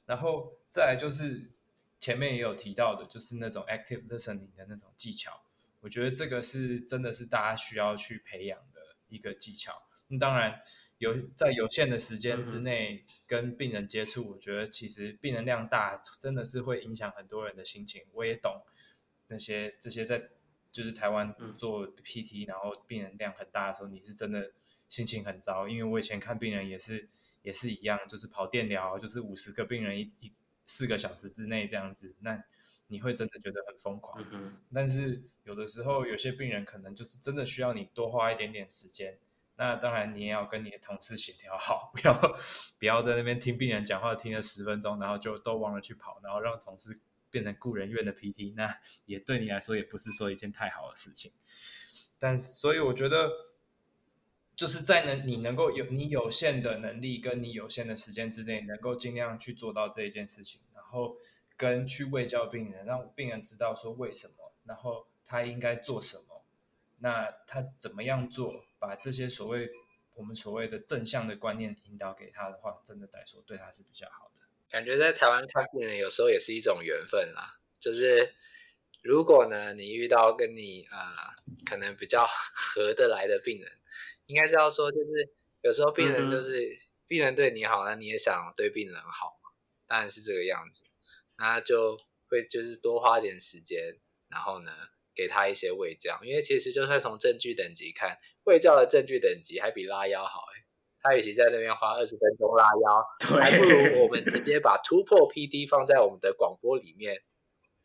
[0.04, 1.50] 然后再来就是
[1.98, 5.42] 前面也有提到的，就是那种 active listening 的那种技巧。
[5.80, 9.82] 我觉得这个是真的是大家需要去培养的一个技巧。
[10.08, 10.60] 那当然
[10.98, 18.02] 有在有限的时间之内跟病人接触，我觉得其实病人量大真的是会影响很多人的心情。
[18.12, 18.62] 我也懂
[19.28, 20.28] 那些这些在
[20.70, 24.52] 就是台湾做 PT，然后病人量很大的时候，你是真的
[24.90, 25.66] 心情很糟。
[25.66, 27.08] 因为我以前看病人也是。
[27.44, 30.32] 也是一样，就是跑电疗，就是五十个病人一一
[30.64, 32.42] 四个小时之内这样子，那
[32.86, 34.18] 你会真的觉得很疯狂。
[34.72, 39.18] 但是有的时候，有些病人可能就是真的需要你多花一点点时间。
[39.56, 42.38] 那当然，你也要跟你的同事协调好，不要
[42.78, 46.98] 不要在那边听病人讲话听了十分钟，然后就都忘了去跑，然后让同事
[47.30, 48.74] 变成雇人院的 PT，那
[49.04, 51.30] 也对你来说也不是说一件太好的事情。
[52.18, 53.30] 但所以我觉得。
[54.56, 61.16] 就是在能你能够有你有限的能力跟你有限的时间之内，能够尽量去做到这一件事情，然后
[61.56, 66.44] 跟去卫教病人，让病人知道说为什么，然后他应该做什么，
[67.00, 69.68] 那他怎么样做，把这些所谓
[70.14, 74.46] 我们所谓的正向的观念引导给他的话，真的来说对他是比较好的。
[74.70, 78.32] 感觉在台湾看病人有时候也是一种缘分啦，就是
[79.02, 83.68] 如果呢你遇到跟你啊、呃、可能比较合得来的病人。
[84.26, 89.50] 应该是要说，就是有时候病人就是、嗯、病人对你好，那你也想对病人好嘛，
[89.86, 90.84] 当然是这个样子，
[91.38, 91.98] 那就
[92.28, 93.80] 会就是多花点时间，
[94.30, 94.72] 然后呢
[95.14, 100.64] 给他一些喂教，因为其实就算从证据等级看，喂教的证据等级还比拉腰好哎，
[101.00, 103.04] 他与其在那边花二十分钟拉腰，
[103.38, 107.22] 还不如我们直接把突破 PD 放在我们的广播里面，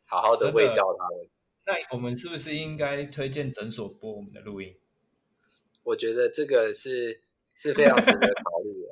[0.06, 1.30] 好好的喂教他们。
[1.66, 4.74] 那我们是不是应该推荐诊所播我们的录音？
[5.82, 7.22] 我觉得这个是
[7.54, 8.88] 是非常值得考虑的。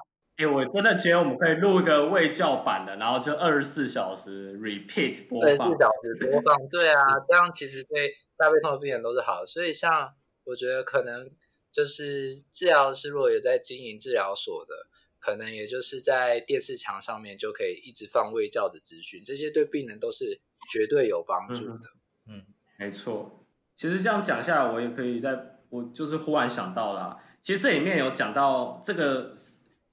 [0.36, 6.68] 哎、欸，我真的觉得我们可以录一个卫教版的，然后就二十四小时 repeat 播放，二十四小时播放。
[6.68, 9.46] 对啊， 这样其实对下背痛的病人都是好。
[9.46, 10.12] 所以像
[10.42, 11.30] 我觉得可能
[11.70, 14.88] 就是治疗师如果有在经营治疗所的，
[15.20, 21.90] 可能也就是在电视墙上面就可以一直放卫教的资讯，这些对病人都是绝对有帮助的。
[22.26, 22.46] 嗯，嗯
[22.76, 23.46] 没错。
[23.76, 29.34] 其实这样讲下来，我也可以在，我就是忽然想到了，其实这里面有讲到这个。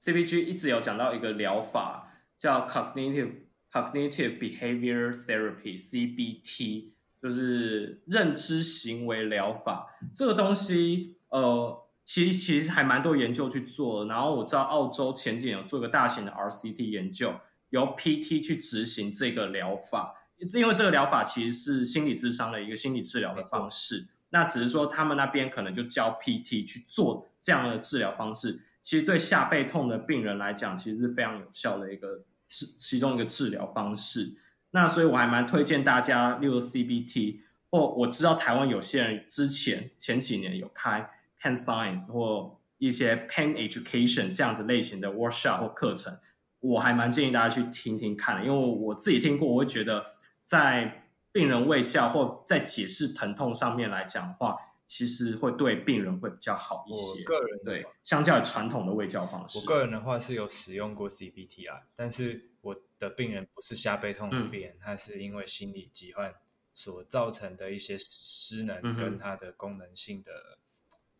[0.04, 3.34] CPG 一直有讲到一个疗法叫 Cognitive
[3.70, 6.90] Cognitive Behavior Therapy（CBT），
[7.22, 9.86] 就是认知行为疗法。
[10.12, 14.08] 这个东西，呃，其实其实还蛮多研究去做的。
[14.08, 17.32] 然后我知道澳洲前几年有做一个大型的 RCT 研究，
[17.70, 20.16] 由 PT 去执行这个疗法。
[20.36, 24.08] 因为这个疗法其实是心理智商的一个心理治疗的方式。
[24.32, 28.62] 那只是说他们那边可能就教 PT 去做这样的治疗方式。
[28.82, 34.34] 其实对下背痛的病人来讲，其实是非常有效的一个是其中一个治疗方式。
[34.72, 41.10] 那所以我还蛮推荐大家，例如 CBT，或我知道台湾有些人之前前几年有开
[41.40, 46.18] Pain Science 或一些 Pain Education 这样子类型的 workshop 或课程，
[46.60, 50.06] 我还蛮建议大家去听听看，因为我自己听过，我会觉得
[50.42, 51.01] 在
[51.32, 54.56] 病人喂教或在解释疼痛上面来讲的话。
[54.84, 57.22] 其实会对病人会比较好一些。
[57.22, 66.34] 我个人对，相较于传统的喂教方式，我个人的话是有使用过 CBT 啊，但是我的病人不是下背痛的病人，嗯、他是因为心理疾患
[66.74, 70.58] 所造成的一些失能跟他的功能性的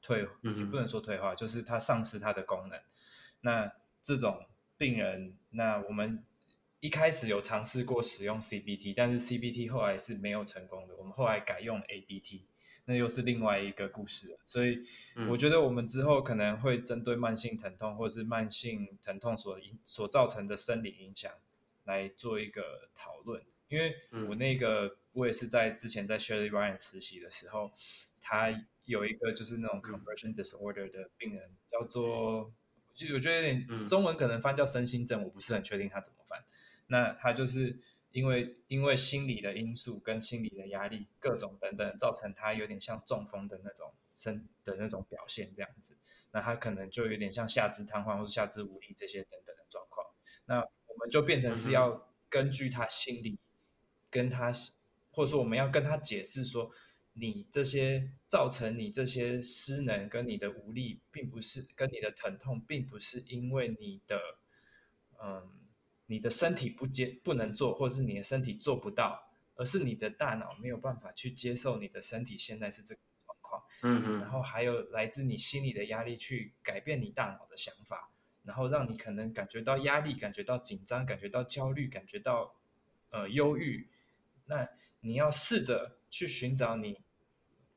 [0.03, 2.79] 退，嗯、也不能说退化，就是他丧失他的功能。
[3.41, 4.45] 那这种
[4.77, 6.23] 病人，那我们
[6.83, 12.43] 一开始有尝试过使用 CBT，但是 CBT 后来是没有成功的，我们后来改用 ABT。
[12.87, 14.83] 那又是另外一个故事了，所以
[15.29, 21.31] 我觉得我们之后可能会针对慢性疼痛或是慢性疼痛所影所造成的生理影响
[21.85, 23.41] 来做一个讨论。
[23.69, 23.95] 因为
[24.29, 27.71] 我那个我也是在之前在 Shirley Ryan 实习的时候，
[28.21, 28.51] 他
[28.87, 32.53] 有一个就是那种 conversion disorder 的病人，叫做
[32.93, 36.43] 就我觉得有点中文可能翻叫身心症，我不是很确定他怎么翻。
[36.93, 37.81] 那他就是。
[38.15, 45.97] 因为因为心理的因素跟心理的压力各种等等，造成他有点像中风的那种身的那种表现这样子，
[46.33, 50.07] 那他可能就有点像下肢瘫痪或者下肢无力这些等等的状况。
[50.45, 53.39] 那我们就变成是要根据他心理
[54.11, 54.53] 跟他，
[55.13, 56.71] 或者说我们要跟他解释说，
[57.15, 64.21] 你这些造成你这些失能跟你的无力，并不是跟你的疼痛，并不是因为你的
[65.19, 65.62] 嗯。
[66.13, 73.63] 你的身体不接不能做，或者是你的身体做不到，而是你的大脑没有办法去接受你的身体现在是这个状况。
[73.83, 74.21] 嗯嗯。
[74.21, 82.57] 然后还有来自你心里的压力去改变你大脑的想法，然后让你可能感觉到压力，感觉到紧张，感觉到焦虑，感觉到
[83.09, 83.89] 呃忧郁。
[84.45, 84.69] 那
[85.01, 87.01] 你要试着去寻找你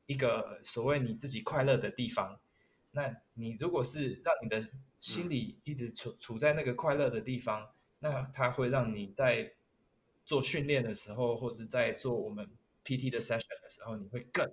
[0.04, 2.38] 一个所谓你自己快乐的地方。
[2.90, 4.68] 那你如果是让你的
[5.00, 7.70] 心里一直处处在那个快乐的地方。
[8.00, 9.52] 那它会让你在
[10.24, 12.48] 做训练的时候，或者在做我们
[12.84, 14.50] PT 的 session 的时候，你会更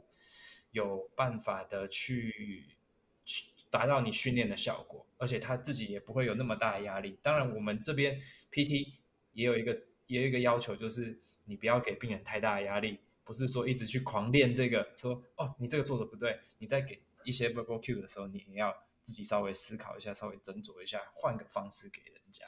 [0.72, 2.78] 有办法的去
[3.26, 7.18] 去达到你训练的效果，而且他自己也不会有那么大的压力。
[7.22, 8.22] 当然，我们这边
[8.52, 8.94] PT
[9.34, 22.46] 也有一个也有一个要求，就是你不要给病人太大的压力，不是说一直去狂练这个，说哦你这个做的不对，你在给一些 verbal cue 的时候，你也要自己稍微思考一下，稍微斟酌一下，换个方式给人家。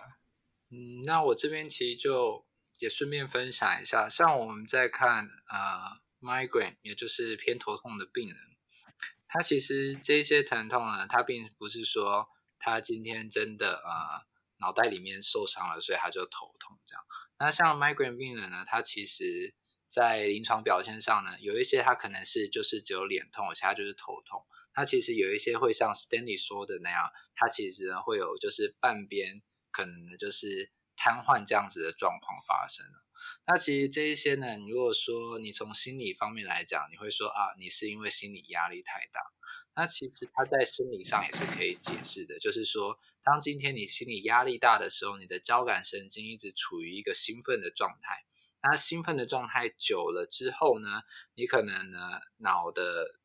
[0.71, 2.45] 嗯，那我这边其实就
[2.79, 8.37] 也顺便分享一下，像我们在看呃 migraine，也就是偏头痛的病人，
[9.27, 14.25] 他其实这些疼痛呢，他并不是说他今天真的呃
[14.57, 17.03] 脑袋里面受伤了，所以他就头痛这样。
[17.37, 19.53] 那像 migraine 病人呢，他其实
[19.87, 24.43] 在临床表现上呢，有一些他可能是就是只有脸痛，而且他就是头痛。
[24.73, 29.43] 他其实有一些会像 Stanley 说的那样，他其实呢会有就是半边。
[29.75, 33.03] 可能呢，就是瘫痪这样子的状况发生了。
[33.45, 39.19] 那其实这一些呢，你如果说你从心理方面来讲，你会说啊，你是因为心理压力太大。
[39.75, 48.23] 那其实它在生理上也是可以解释的，就是说，当今天你心理压力大的时候，你的交感神经一直处于一个兴奋的状态。
[48.63, 51.01] 那兴奋的状态久了之后呢，
[51.35, 53.19] 你可能呢脑的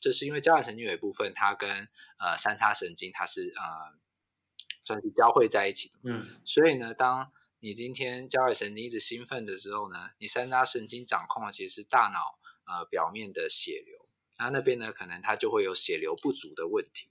[0.00, 1.88] 就是因为交感神经有一部分它跟
[2.18, 3.98] 呃三叉神经它是呃
[4.84, 14.06] 算是交汇在一起的，嗯，所以呢，当你今天交感神经一直兴奋的时候呢，你三叉神经掌控的其实是大脑呃表面的血流，
[14.38, 17.08] 那那边呢可能它就会有血流不足的问题。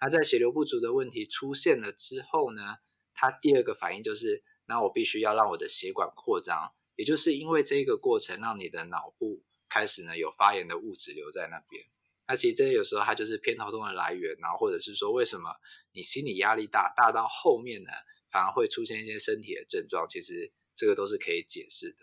[0.00, 2.78] 那在血流不足的问题出现了之后呢，
[3.14, 11.84] 它第二个反应就是，那我必须要让我的血管扩张，也就是因为这个过程，让你的脑部开始呢有发炎的物质留在那边。
[12.26, 15.50] 那其实这有时候它就是偏头痛的来源，然后或者是说为什么
[15.94, 17.90] 你心理压力大，大到后面呢
[18.30, 21.98] 反而会出现一些身体的症状，其实这个都是可以解释的。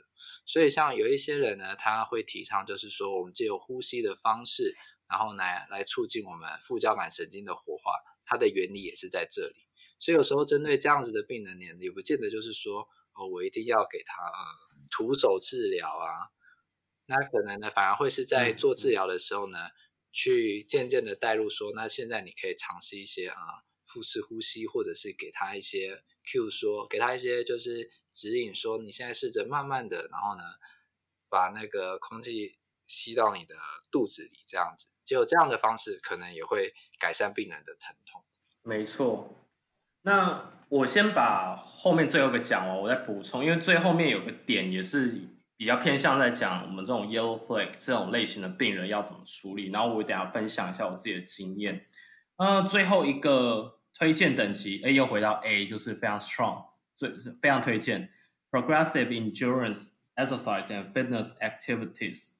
[0.46, 4.76] 所以像有一些人呢，他会提倡就是说，我们借由呼吸的方式，
[5.10, 7.94] 然后来来促进我们副交感神经的活化，
[8.26, 9.68] 它的原理也是在这里。
[10.00, 14.40] 所以有时候针对这样子的病人呢，也不见得就是说哦，我一定要给他啊
[14.90, 16.32] 徒手治疗啊，
[17.08, 19.58] 那可能呢反而会是在做治疗的时候呢。
[20.14, 23.40] 去渐渐的带入说，那现在你可以尝试一些啊
[23.92, 30.44] 腹式呼吸，或者是给他一些 cue 说，给他一些就是指引说，你现在试着慢慢的，然后呢
[31.28, 33.56] 把那个空气吸到你的
[33.92, 38.24] 肚子里，这样子，只有这样的方式可能也会改善病人的疼痛。
[38.64, 39.48] 没错，
[40.04, 45.28] 那我先把后面最后一个讲完，我再补充，因为最后面有个点也是。
[45.62, 51.86] 比较偏向在讲我们这种 yellow flag 这种类型的病人要怎么处理，然后我等下分享一下我自己的经验。
[52.38, 56.66] 呃，最后一个推荐等级，哎，又回到 A，就是非常 strong，
[56.96, 57.10] 最
[57.42, 58.10] 非常推荐
[58.50, 62.34] progressive endurance exercise and fitness activities。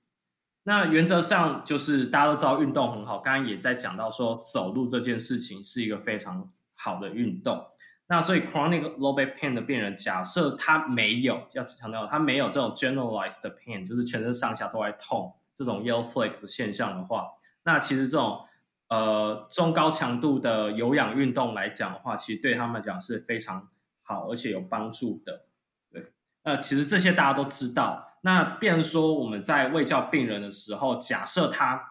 [0.64, 7.66] 那原则上就是大家都知道运动很好，刚刚也在讲到说走路这件事情是一个非常好的运动。
[8.08, 17.26] 那所以 chronic low back pain 的病人，假设他没有，要强调他没有这种 generalized pain，就是全身上下都在痛这种 yellow flag 的现象的话，
[17.64, 18.46] 那其实这种
[18.92, 23.70] 呃中高强度的有氧运动来讲的话，其实对他们讲是非常
[24.04, 25.46] 好而且有帮助的。
[25.90, 26.12] 对，
[26.44, 28.20] 那其实这些大家都知道。
[28.24, 31.82] 那变成说我们在喂教病人的时候，假设他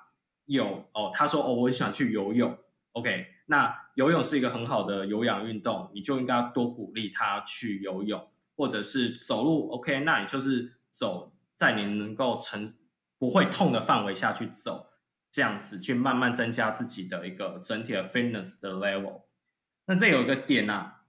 [0.44, 2.56] 有哦，他说哦，我很喜欢去游泳
[2.92, 3.26] ，OK。
[3.46, 9.70] 那游泳是一个很好的有氧运动，你就应该多鼓励他去游泳，或者是走路。
[9.70, 12.74] OK，那你就是走在你能够承
[13.18, 14.89] 不会痛的范围下去走，
[15.30, 19.22] 这样子去慢慢增加自己的一个整体的 fitness 的 level。
[19.86, 21.02] 那这有一个点啊，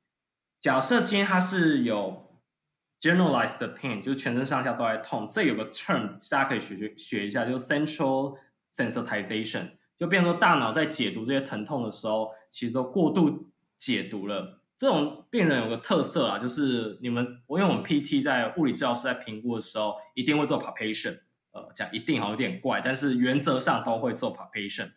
[0.59, 2.39] 假设今天它是有
[2.99, 8.37] generalized pain，就是全身上下都在痛，这有个 term 大家可以学学学一下，就是 central
[8.71, 9.71] sensitization。
[9.95, 14.63] 就变成说，大脑在解读这些疼痛的时候，其实都过度解读了。
[14.75, 21.19] 这种病人有个特色啊，就是你们，我因为我们 PT 在物理治疗师在评估的时候，一定会做 palpation。
[21.51, 24.91] 呃，讲一定好有点怪，但是原则上都会做 palpation。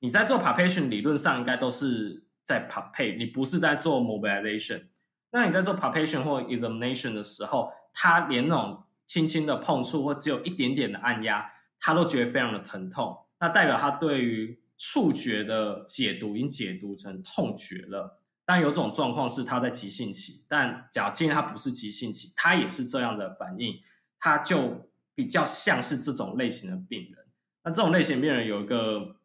[0.00, 4.88] 你在做 palpation，理论上应该都是在 palpate，你不是在做 mobilization。
[5.30, 13.16] 那你在做 palpation 或 examination 的时候，他连那种轻轻的碰触或只有一点点的按压，他都觉得非常的疼痛。
[13.38, 18.18] 那代表他对于触觉的解读已经解读成痛觉了。
[18.44, 23.78] 但有种状况是他在急性期，但假如今天他不是急性期，他也是这样的反应，
[24.18, 27.26] 他就比较像是这种类型的病人。
[27.64, 29.16] 那这种类型病人有一个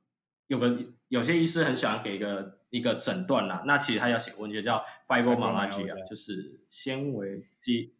[0.48, 0.78] 有个
[1.08, 3.64] 有些医师很喜欢给一个一个诊断啦。
[3.66, 7.96] 那其实他要写文件叫 fibromyalgia，就是纤维肌。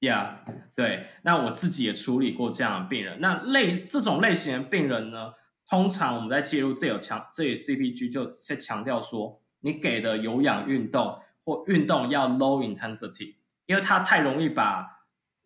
[0.00, 0.38] ，yeah,
[0.74, 1.06] 对。
[1.22, 3.20] 那我自己也处理过这样的病人。
[3.20, 5.32] 那类这种类型的病人呢？
[5.68, 13.34] 通常我们在介入这有强这有 CPG 就在强调说，你给的有氧运动或运动要 low intensity，
[13.66, 14.95] 因为它太容易把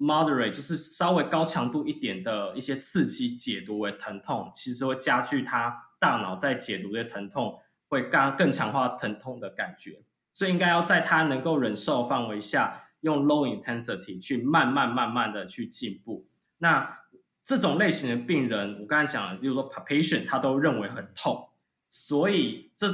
[0.00, 16.26] moderate 就是稍微高强度一点的一些刺激解读为疼痛，其实会加剧他大脑在解读的疼痛，会更更强化疼痛的感觉，所以应该要在他能够忍受范围下，用 low intensity 去慢慢慢慢的去进步。
[16.58, 17.00] 那
[17.44, 21.50] 这种类型的病人，我刚才讲了，比如说 patient 他都认为很痛，
[21.88, 22.88] 所以这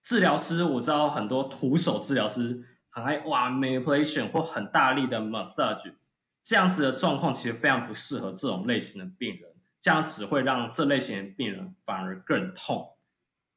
[0.00, 5.92] 治疗师我知道很多徒手治疗师很爱哇 manipulation 或很大力的 massage，
[6.46, 12.92] 这样子的状况其实非常不适合这种类型的病人，这样只会让这类型的病人反而更痛。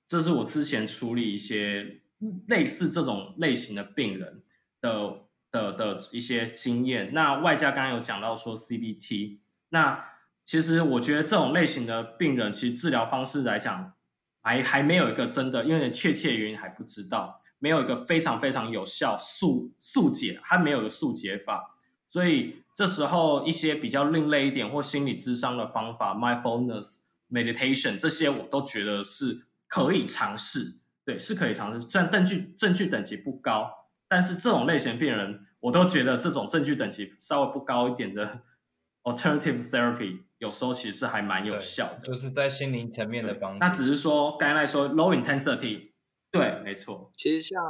[0.07, 2.01] 这是我之前处理一些
[2.47, 4.41] 类似这种类型的病人
[4.81, 5.19] 的
[5.51, 7.13] 的的一些经验。
[7.13, 9.37] 那外加刚刚有讲到说 CBT，
[9.69, 10.03] 那
[10.43, 13.93] 其实我觉得这种类型的病人，其实治疗方式来讲，
[14.41, 21.75] 还还没有一个真的，因为确切原因还不知道，没有一个非常非常有效速速解，还没有个速解法。
[22.11, 31.85] 所以这时候一些比较另类一点或心理智商的方法，mindfulness meditation 这些，我都觉得是可以尝试，对，是可以尝试。
[31.85, 33.69] 虽然证据证据等级不高，
[34.07, 38.43] 但是这种类型病人，我都觉得这种证据等级稍微不高一点的
[39.03, 43.57] alternative therapy，有时候其实是还蛮有效的，就是在心灵层面的帮助。
[43.59, 45.91] 那只是说刚才说 low intensity，
[46.31, 47.11] 对，没错。
[47.17, 47.61] 其实像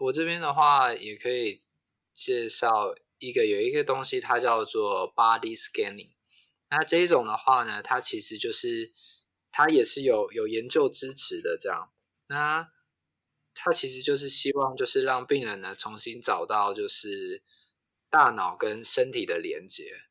[0.00, 1.62] 我这边的话，也可以
[2.12, 6.10] 介绍一个有一个东西，它叫做 body scanning。
[6.70, 8.92] 那这一种的话呢，它其实就是
[9.50, 11.90] 它也是有有研究支持的这样。
[12.28, 12.70] 那
[13.54, 17.42] 它其实就是希望就是让病人呢重新找到就是
[18.10, 20.02] 大脑跟身体的连接。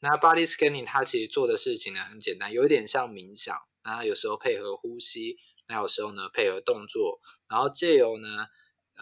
[0.00, 3.56] 那 body scanning 它其实做的事情呢很简单，有点像冥想。
[3.84, 8.46] 那有时候配合呼吸，那有时候呢配合动作，然后借由呢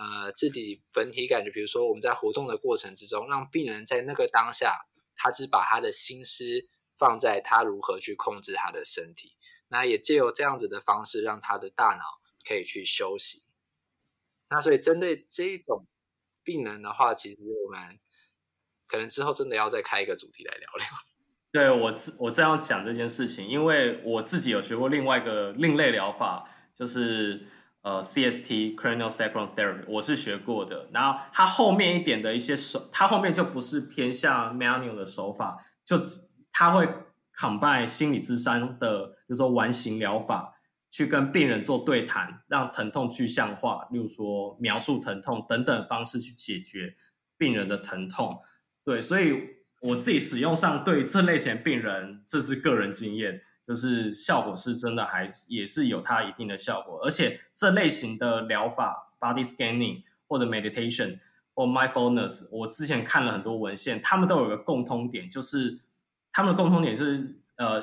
[0.00, 6.42] 呃自己本体感觉，比如说我们在活动的过程之中，让病人在那个当下，他只把他的心思。
[7.00, 9.34] 放在他如何去控制他的身体，
[9.68, 12.04] 那也借由这样子的方式，让他的大脑
[12.46, 13.46] 可以去休息。
[14.50, 15.86] 那所以针对这一种
[16.44, 17.98] 病人的话，其实我们
[18.86, 20.86] 可能之后真的要再开一个主题来聊聊。
[21.50, 27.46] 对，我我正要讲这件事情，因为我自己有学过另外一个另类疗法，就是
[27.82, 30.88] 呃 CST Cranial Sacral Therapy，我是学过的。
[30.92, 36.00] 然后它后面一点的一些手，它后面就不是偏向 manual 的手法，就。
[36.52, 36.86] 它会
[37.34, 40.52] combine 心理咨商的，比如说完形疗法，
[40.90, 46.96] 去跟病人做对谈，让疼痛具象化，例如说描述疼痛等等方式去解决
[47.38, 48.40] 病人的疼痛。
[48.84, 49.40] 对，所以
[49.80, 57.00] 我自己使用上对这类型病人，这是个人经验，就是效果是真的还也是有它一定的效果。
[57.04, 61.18] 而且这类型的疗法，body scanning 或者 meditation
[61.54, 65.80] 或 mindfulness，我之前看了很多文献，他们都有个共通点，就是。
[66.32, 67.80] 他们的共通点就是，呃，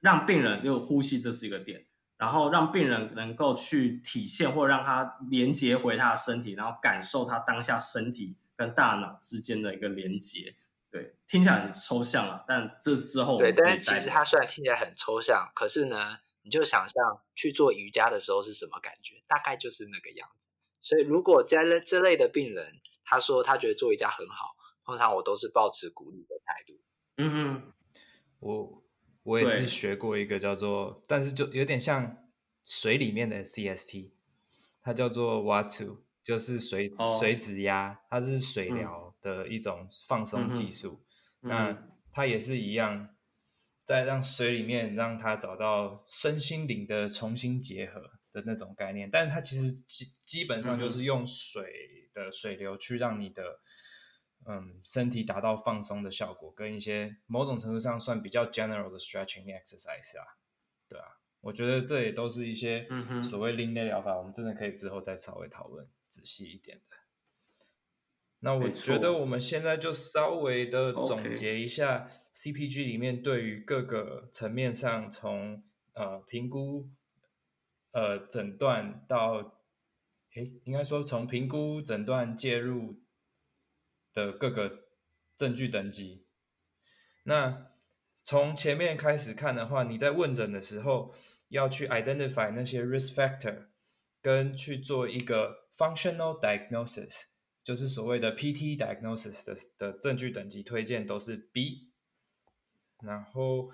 [0.00, 1.84] 让病人就呼吸，这是一个点，
[2.16, 10.54] 然后让病人能够去体现或让他连接回他的身体，然后感受他当下身体跟大脑之间的一个连接。
[10.90, 20.48] 对，听起来很抽象啊，但这之后对，但是其实它虽然听起来很抽象，可是呢，你就想象去做瑜伽的时候是什么感觉，大概就是那个样子。
[20.80, 26.80] 所以如果在这类的病人，他说他觉得做瑜伽很好，通常我都是抱持鼓励的态度。
[27.18, 27.72] 嗯哼。
[28.40, 28.82] 我
[29.22, 32.16] 我也是学过一个叫做，但是就有点像
[32.64, 34.12] 水里面的 CST，
[34.80, 41.04] 它叫做 Watu，就是水、哦、水指压，它是水疗的一种放松技术。
[41.42, 43.14] 嗯、那它也是一样，
[43.84, 48.00] 在让水里面让它找到身心灵的重新结合
[48.32, 53.60] 的那种概念，但是它其实基基本上就是用水的水流去让你的。
[54.46, 60.24] 嗯，身体达到放松的效果，跟一些某种程度上算比较 general 的 stretching exercise 啊，
[60.88, 61.04] 对啊，
[61.42, 62.88] 我觉得这也都是一些
[63.22, 66.96] 所谓另类疗法，我们真的可以之后再稍微讨论仔细一点的。
[68.40, 75.62] 那我觉得我们现在就稍微的总结一下 CPG 里面对于各个层面上，从
[75.94, 76.90] 呃评估、
[77.92, 79.60] 呃诊断到，
[80.34, 83.00] 诶，应该说从评估、诊断、介入。
[84.12, 84.88] 的各个
[85.36, 86.26] 证据等级。
[87.22, 87.68] 那
[88.24, 91.14] 从前面开始看的话，你在问诊的时候
[91.50, 93.68] 要去 identify 那些 risk factor，
[94.20, 97.26] 跟去做一个 functional diagnosis，
[97.62, 101.90] 就是所谓的 PT diagnosis 的的证据等级推荐都是 B。
[103.02, 103.70] 然后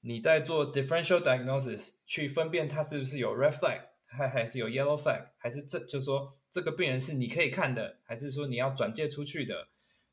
[0.00, 9.68] 你在做 differential diagnosis，去分辨它是不是有 red flag，还还是有 yellow flag，还是这就是说这个病人是你可以看的，还是说你要转介出去的？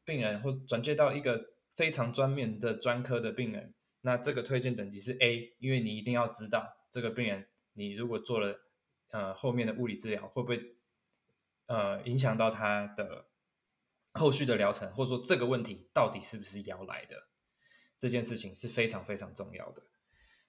[0.05, 8.59] 病人或转介到一个非常专门的专科的病人，那这个推荐等级是 A，因为你一定要知道这个病人，你如果做了
[9.11, 10.77] 呃后面的物理治疗，会不会
[11.69, 13.27] 呃影响到他的
[14.11, 17.29] 后续的疗程，或者说这个问题到底是不是要来的，
[17.97, 19.83] 这件事情是非常非常重要的。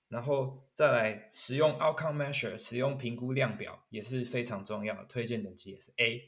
[0.09, 6.23] 然后再来使用 outcome measure，使用评估量表也是非常重要的，推荐等级也是 A。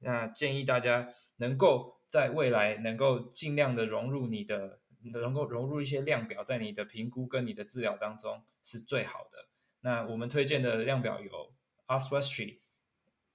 [0.00, 1.96] 那建议大家能够。
[2.08, 4.80] 在未来能够尽量的融入你的，
[5.12, 9.46] 能够融入一些量表在你的评估跟你的治疗当中是最好的。
[9.80, 11.52] 那我们推荐的量表有
[11.86, 12.60] Oswestry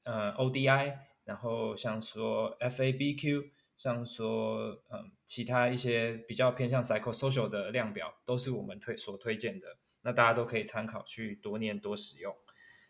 [0.03, 9.77] 呃 ODI，然后像说 FABQ，像说嗯其他一些比较偏向 psychosocial 的量表，都是我们推所推荐的。
[10.01, 12.35] 那大家都可以参考去多念多使用。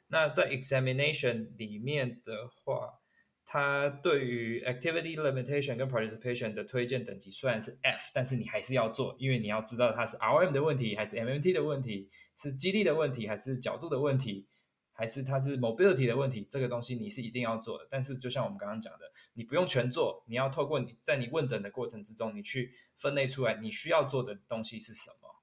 [0.07, 3.01] 那在 examination 里面的话，
[3.45, 14.47] 它对于 activity limitation 跟 participation 的推荐等级虽然是 F，但是你还是要做，因为你要知道它是 RM 的问题，还是 MMT 的问题，是肌力的问题，还是角度的问题，
[14.93, 17.87] 还是它是 mobility 的问题，这个东西你是一定要做的。
[17.91, 25.41] 但是就像我们刚刚讲的，你不用全做，你要透过你在你问诊的过程之中，你去分类出来你需要做的东西是什么。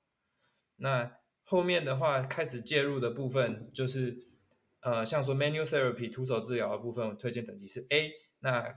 [0.77, 4.31] 那后面的话开始介入的部分就是。
[4.83, 8.13] 呃，像说 manual therapy 徒手治疗的部分，推荐等级是 A。
[8.39, 8.75] 那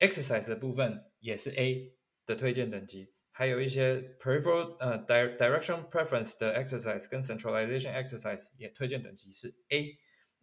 [0.00, 1.94] exercise 的部分也是 A
[2.26, 9.96] 的推荐等级，还有一些 peripheral 呃 direction preference 的 exercise 跟 centralization exercise 也推荐等级是 A。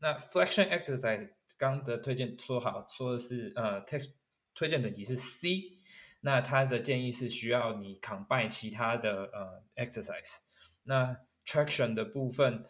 [0.04, 4.00] 那 flexion exercise 刚的推荐说好说的是呃推
[4.54, 5.80] 推荐等级是 C。
[6.20, 10.40] 那他的建议是需要你 combine 其他的呃 exercise。
[10.84, 12.66] 那 traction 的部分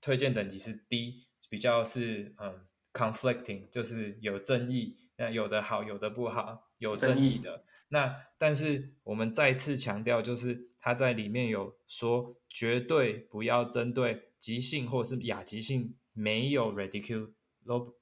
[0.00, 1.28] 推荐等级是 D。
[1.48, 7.62] 比较是嗯，conflicting，就是有争议，那有的好，有的不好，有争议的。
[7.88, 17.32] 那但是我们再次强调，就是他在里面有说，绝对不要针对急性或是亚急性没有 radicular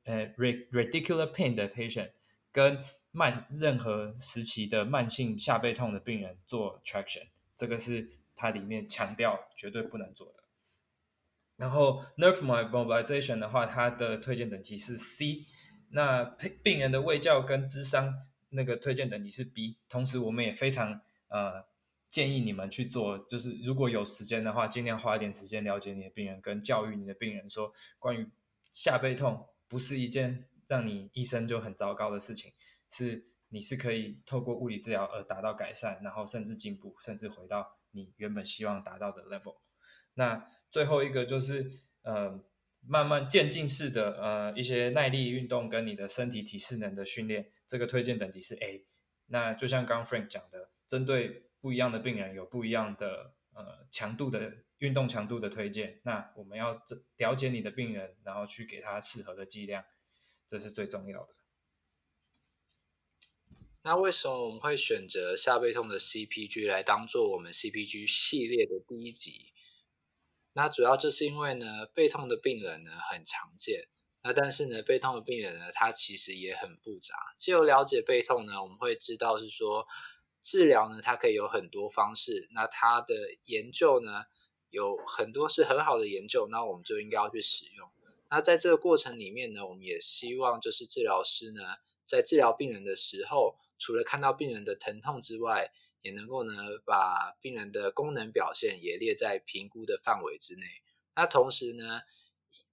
[0.04, 2.10] 呃 radicular pain 的 patient，
[2.52, 10.44] 跟慢任何时期的慢性下背痛的病人做 traction，这个是它里面强调绝对不能做的。
[11.56, 15.46] 然后 nerve mobilization 的话，它的推荐等级是 C。
[15.90, 16.24] 那
[16.62, 18.14] 病人的胃教跟智商
[18.50, 19.76] 那个推荐等级是 B。
[19.88, 21.64] 同时，我们也非常呃
[22.10, 28.28] 建议你们去做，就是如果有时间的话，尽量花一点时间了解你的病人，跟教育你的病人说，关于
[28.64, 32.52] 下背痛不是一件让你一生就很糟糕的事情，
[32.90, 39.58] 是你是可以透过物理治疗而达到改善，然后甚至进步，甚至回到你原本希望达到的 level。
[40.14, 41.70] 那最后一个就是
[42.02, 42.44] 呃，
[42.86, 48.86] 慢慢渐进式的呃一些耐力运动跟你的身体体适能的训练，这个推荐等级是 A。
[49.26, 56.00] 那就像刚 Frank 讲的，针对不一样的病人有不一样的呃强度的运动强度的推荐。
[56.04, 56.82] 那我们要
[57.16, 59.84] 了解你的病人，然后去给他适合的剂量，
[60.46, 61.34] 这是最重要的。
[63.82, 69.54] 那为什么我们会选择下背痛的 CPG 来当做我们 CPG 系列的第一集？
[70.52, 73.88] 那主要就是因为呢，背痛的病人呢很常见，
[74.22, 77.14] 那但是呢，背痛的病人呢，他其实也很复杂。
[77.38, 79.86] 只有了解背痛呢，我们会知道是说，
[80.42, 82.48] 治疗呢，它可以有很多方式。
[82.52, 83.14] 那它的
[83.44, 84.24] 研究呢，
[84.70, 87.88] 有很多是很好的研究，那我们就应该要去使用。
[88.30, 91.62] 那在这个过程里面呢，我们也希望就是治疗师呢，
[92.06, 95.72] 在治疗病人的时候，除了看到病人的疼痛之外，
[96.02, 96.52] 也能够呢，
[96.86, 100.62] 把病人的功能表现也列在评估的范围之内。
[101.16, 102.00] 那同时呢，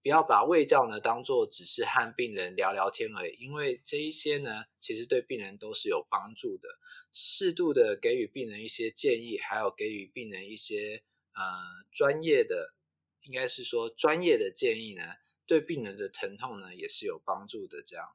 [0.02, 6.68] 不要把胃教呢当做只是和病人聊聊天而已，因为这一些呢，其实对病人都是有帮助的。
[7.12, 11.04] 适度的给予病人一些建议，还有给予病人一些
[11.34, 11.44] 呃
[11.92, 12.74] 专业的，
[13.22, 15.04] 应该是说专业的建议呢，
[15.46, 17.84] 对病人的疼痛呢也是有帮助的。
[17.84, 18.06] 这样，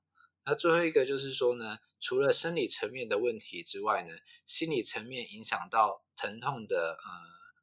[0.45, 1.79] 那最后一个就是说呢。
[2.05, 4.11] 除了生理层面的问题之外呢，
[4.45, 7.09] 心理层面影响到疼痛的呃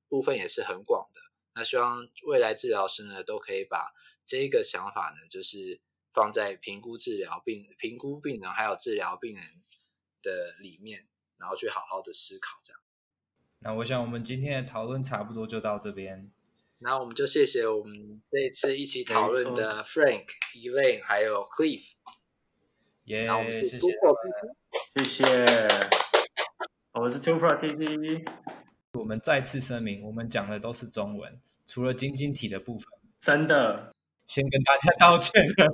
[0.07, 1.19] 部分也是很广的。
[1.53, 3.93] 那希望未来治疗师呢都可以把
[4.25, 5.81] 这一个想法呢，就是
[6.13, 9.43] 放在评估治疗病、评估病人还有治疗病人
[10.21, 12.81] 的里面，然后去好好的思考这样。
[13.61, 16.31] 那我想我们今天的讨论差不多就到这边。
[16.81, 21.91] 那我们就谢谢我们这一次一起讨论的 Frank、Elaine 还有 Cliff。
[23.03, 23.79] 耶、yeah，谢谢，
[24.97, 25.67] 谢谢，
[26.93, 28.59] 我是 Two Pro TT。
[28.97, 32.87] 我们再次声明，我们讲的都是中文，除了晶晶体的部分。
[33.19, 33.93] 真的，
[34.25, 35.73] 先跟大家道歉了。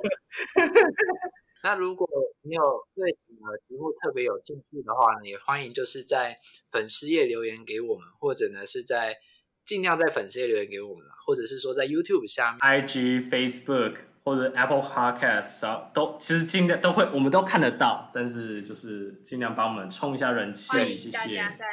[1.63, 2.07] 那如果
[2.41, 2.61] 你有
[2.93, 6.37] 对什么题目特别有兴趣的话呢，也欢迎就是在
[6.71, 9.15] 粉丝页留言给我们，或者呢是在
[9.63, 13.97] 尽量在粉丝页留言给我们，或者是说在 YouTube 下面，IG、Facebook。
[14.25, 21.11] 或者 Apple Podcast 都其实尽量都会，我们都看得到，但是就是尽量帮我们冲一下人气，谢谢。
[21.11, 21.65] 大家在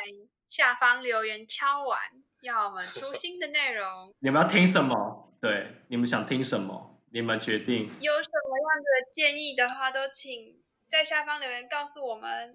[0.55, 1.99] 下方留言敲完，
[2.43, 4.13] 要我们出 新的内容。
[4.19, 5.33] 你们要听什么？
[5.41, 7.01] 对，你们想听什么？
[7.11, 7.85] 你们决定。
[8.01, 12.55] 有什么样的建议的话，都请在下方留言告诉我们。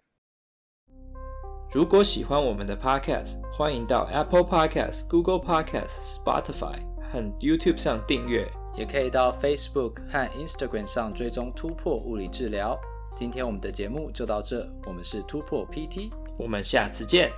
[1.74, 6.80] 如果喜欢我们的 Podcast，欢迎到 Apple Podcast、Google Podcast、Spotify
[7.12, 8.48] 和 YouTube 上订阅。
[8.76, 12.80] 也可以到 Facebook 和 Instagram 上追踪突破物理治疗。
[13.16, 17.32] 今天我们的节目就到这，我们是突破 PT，我们下次见。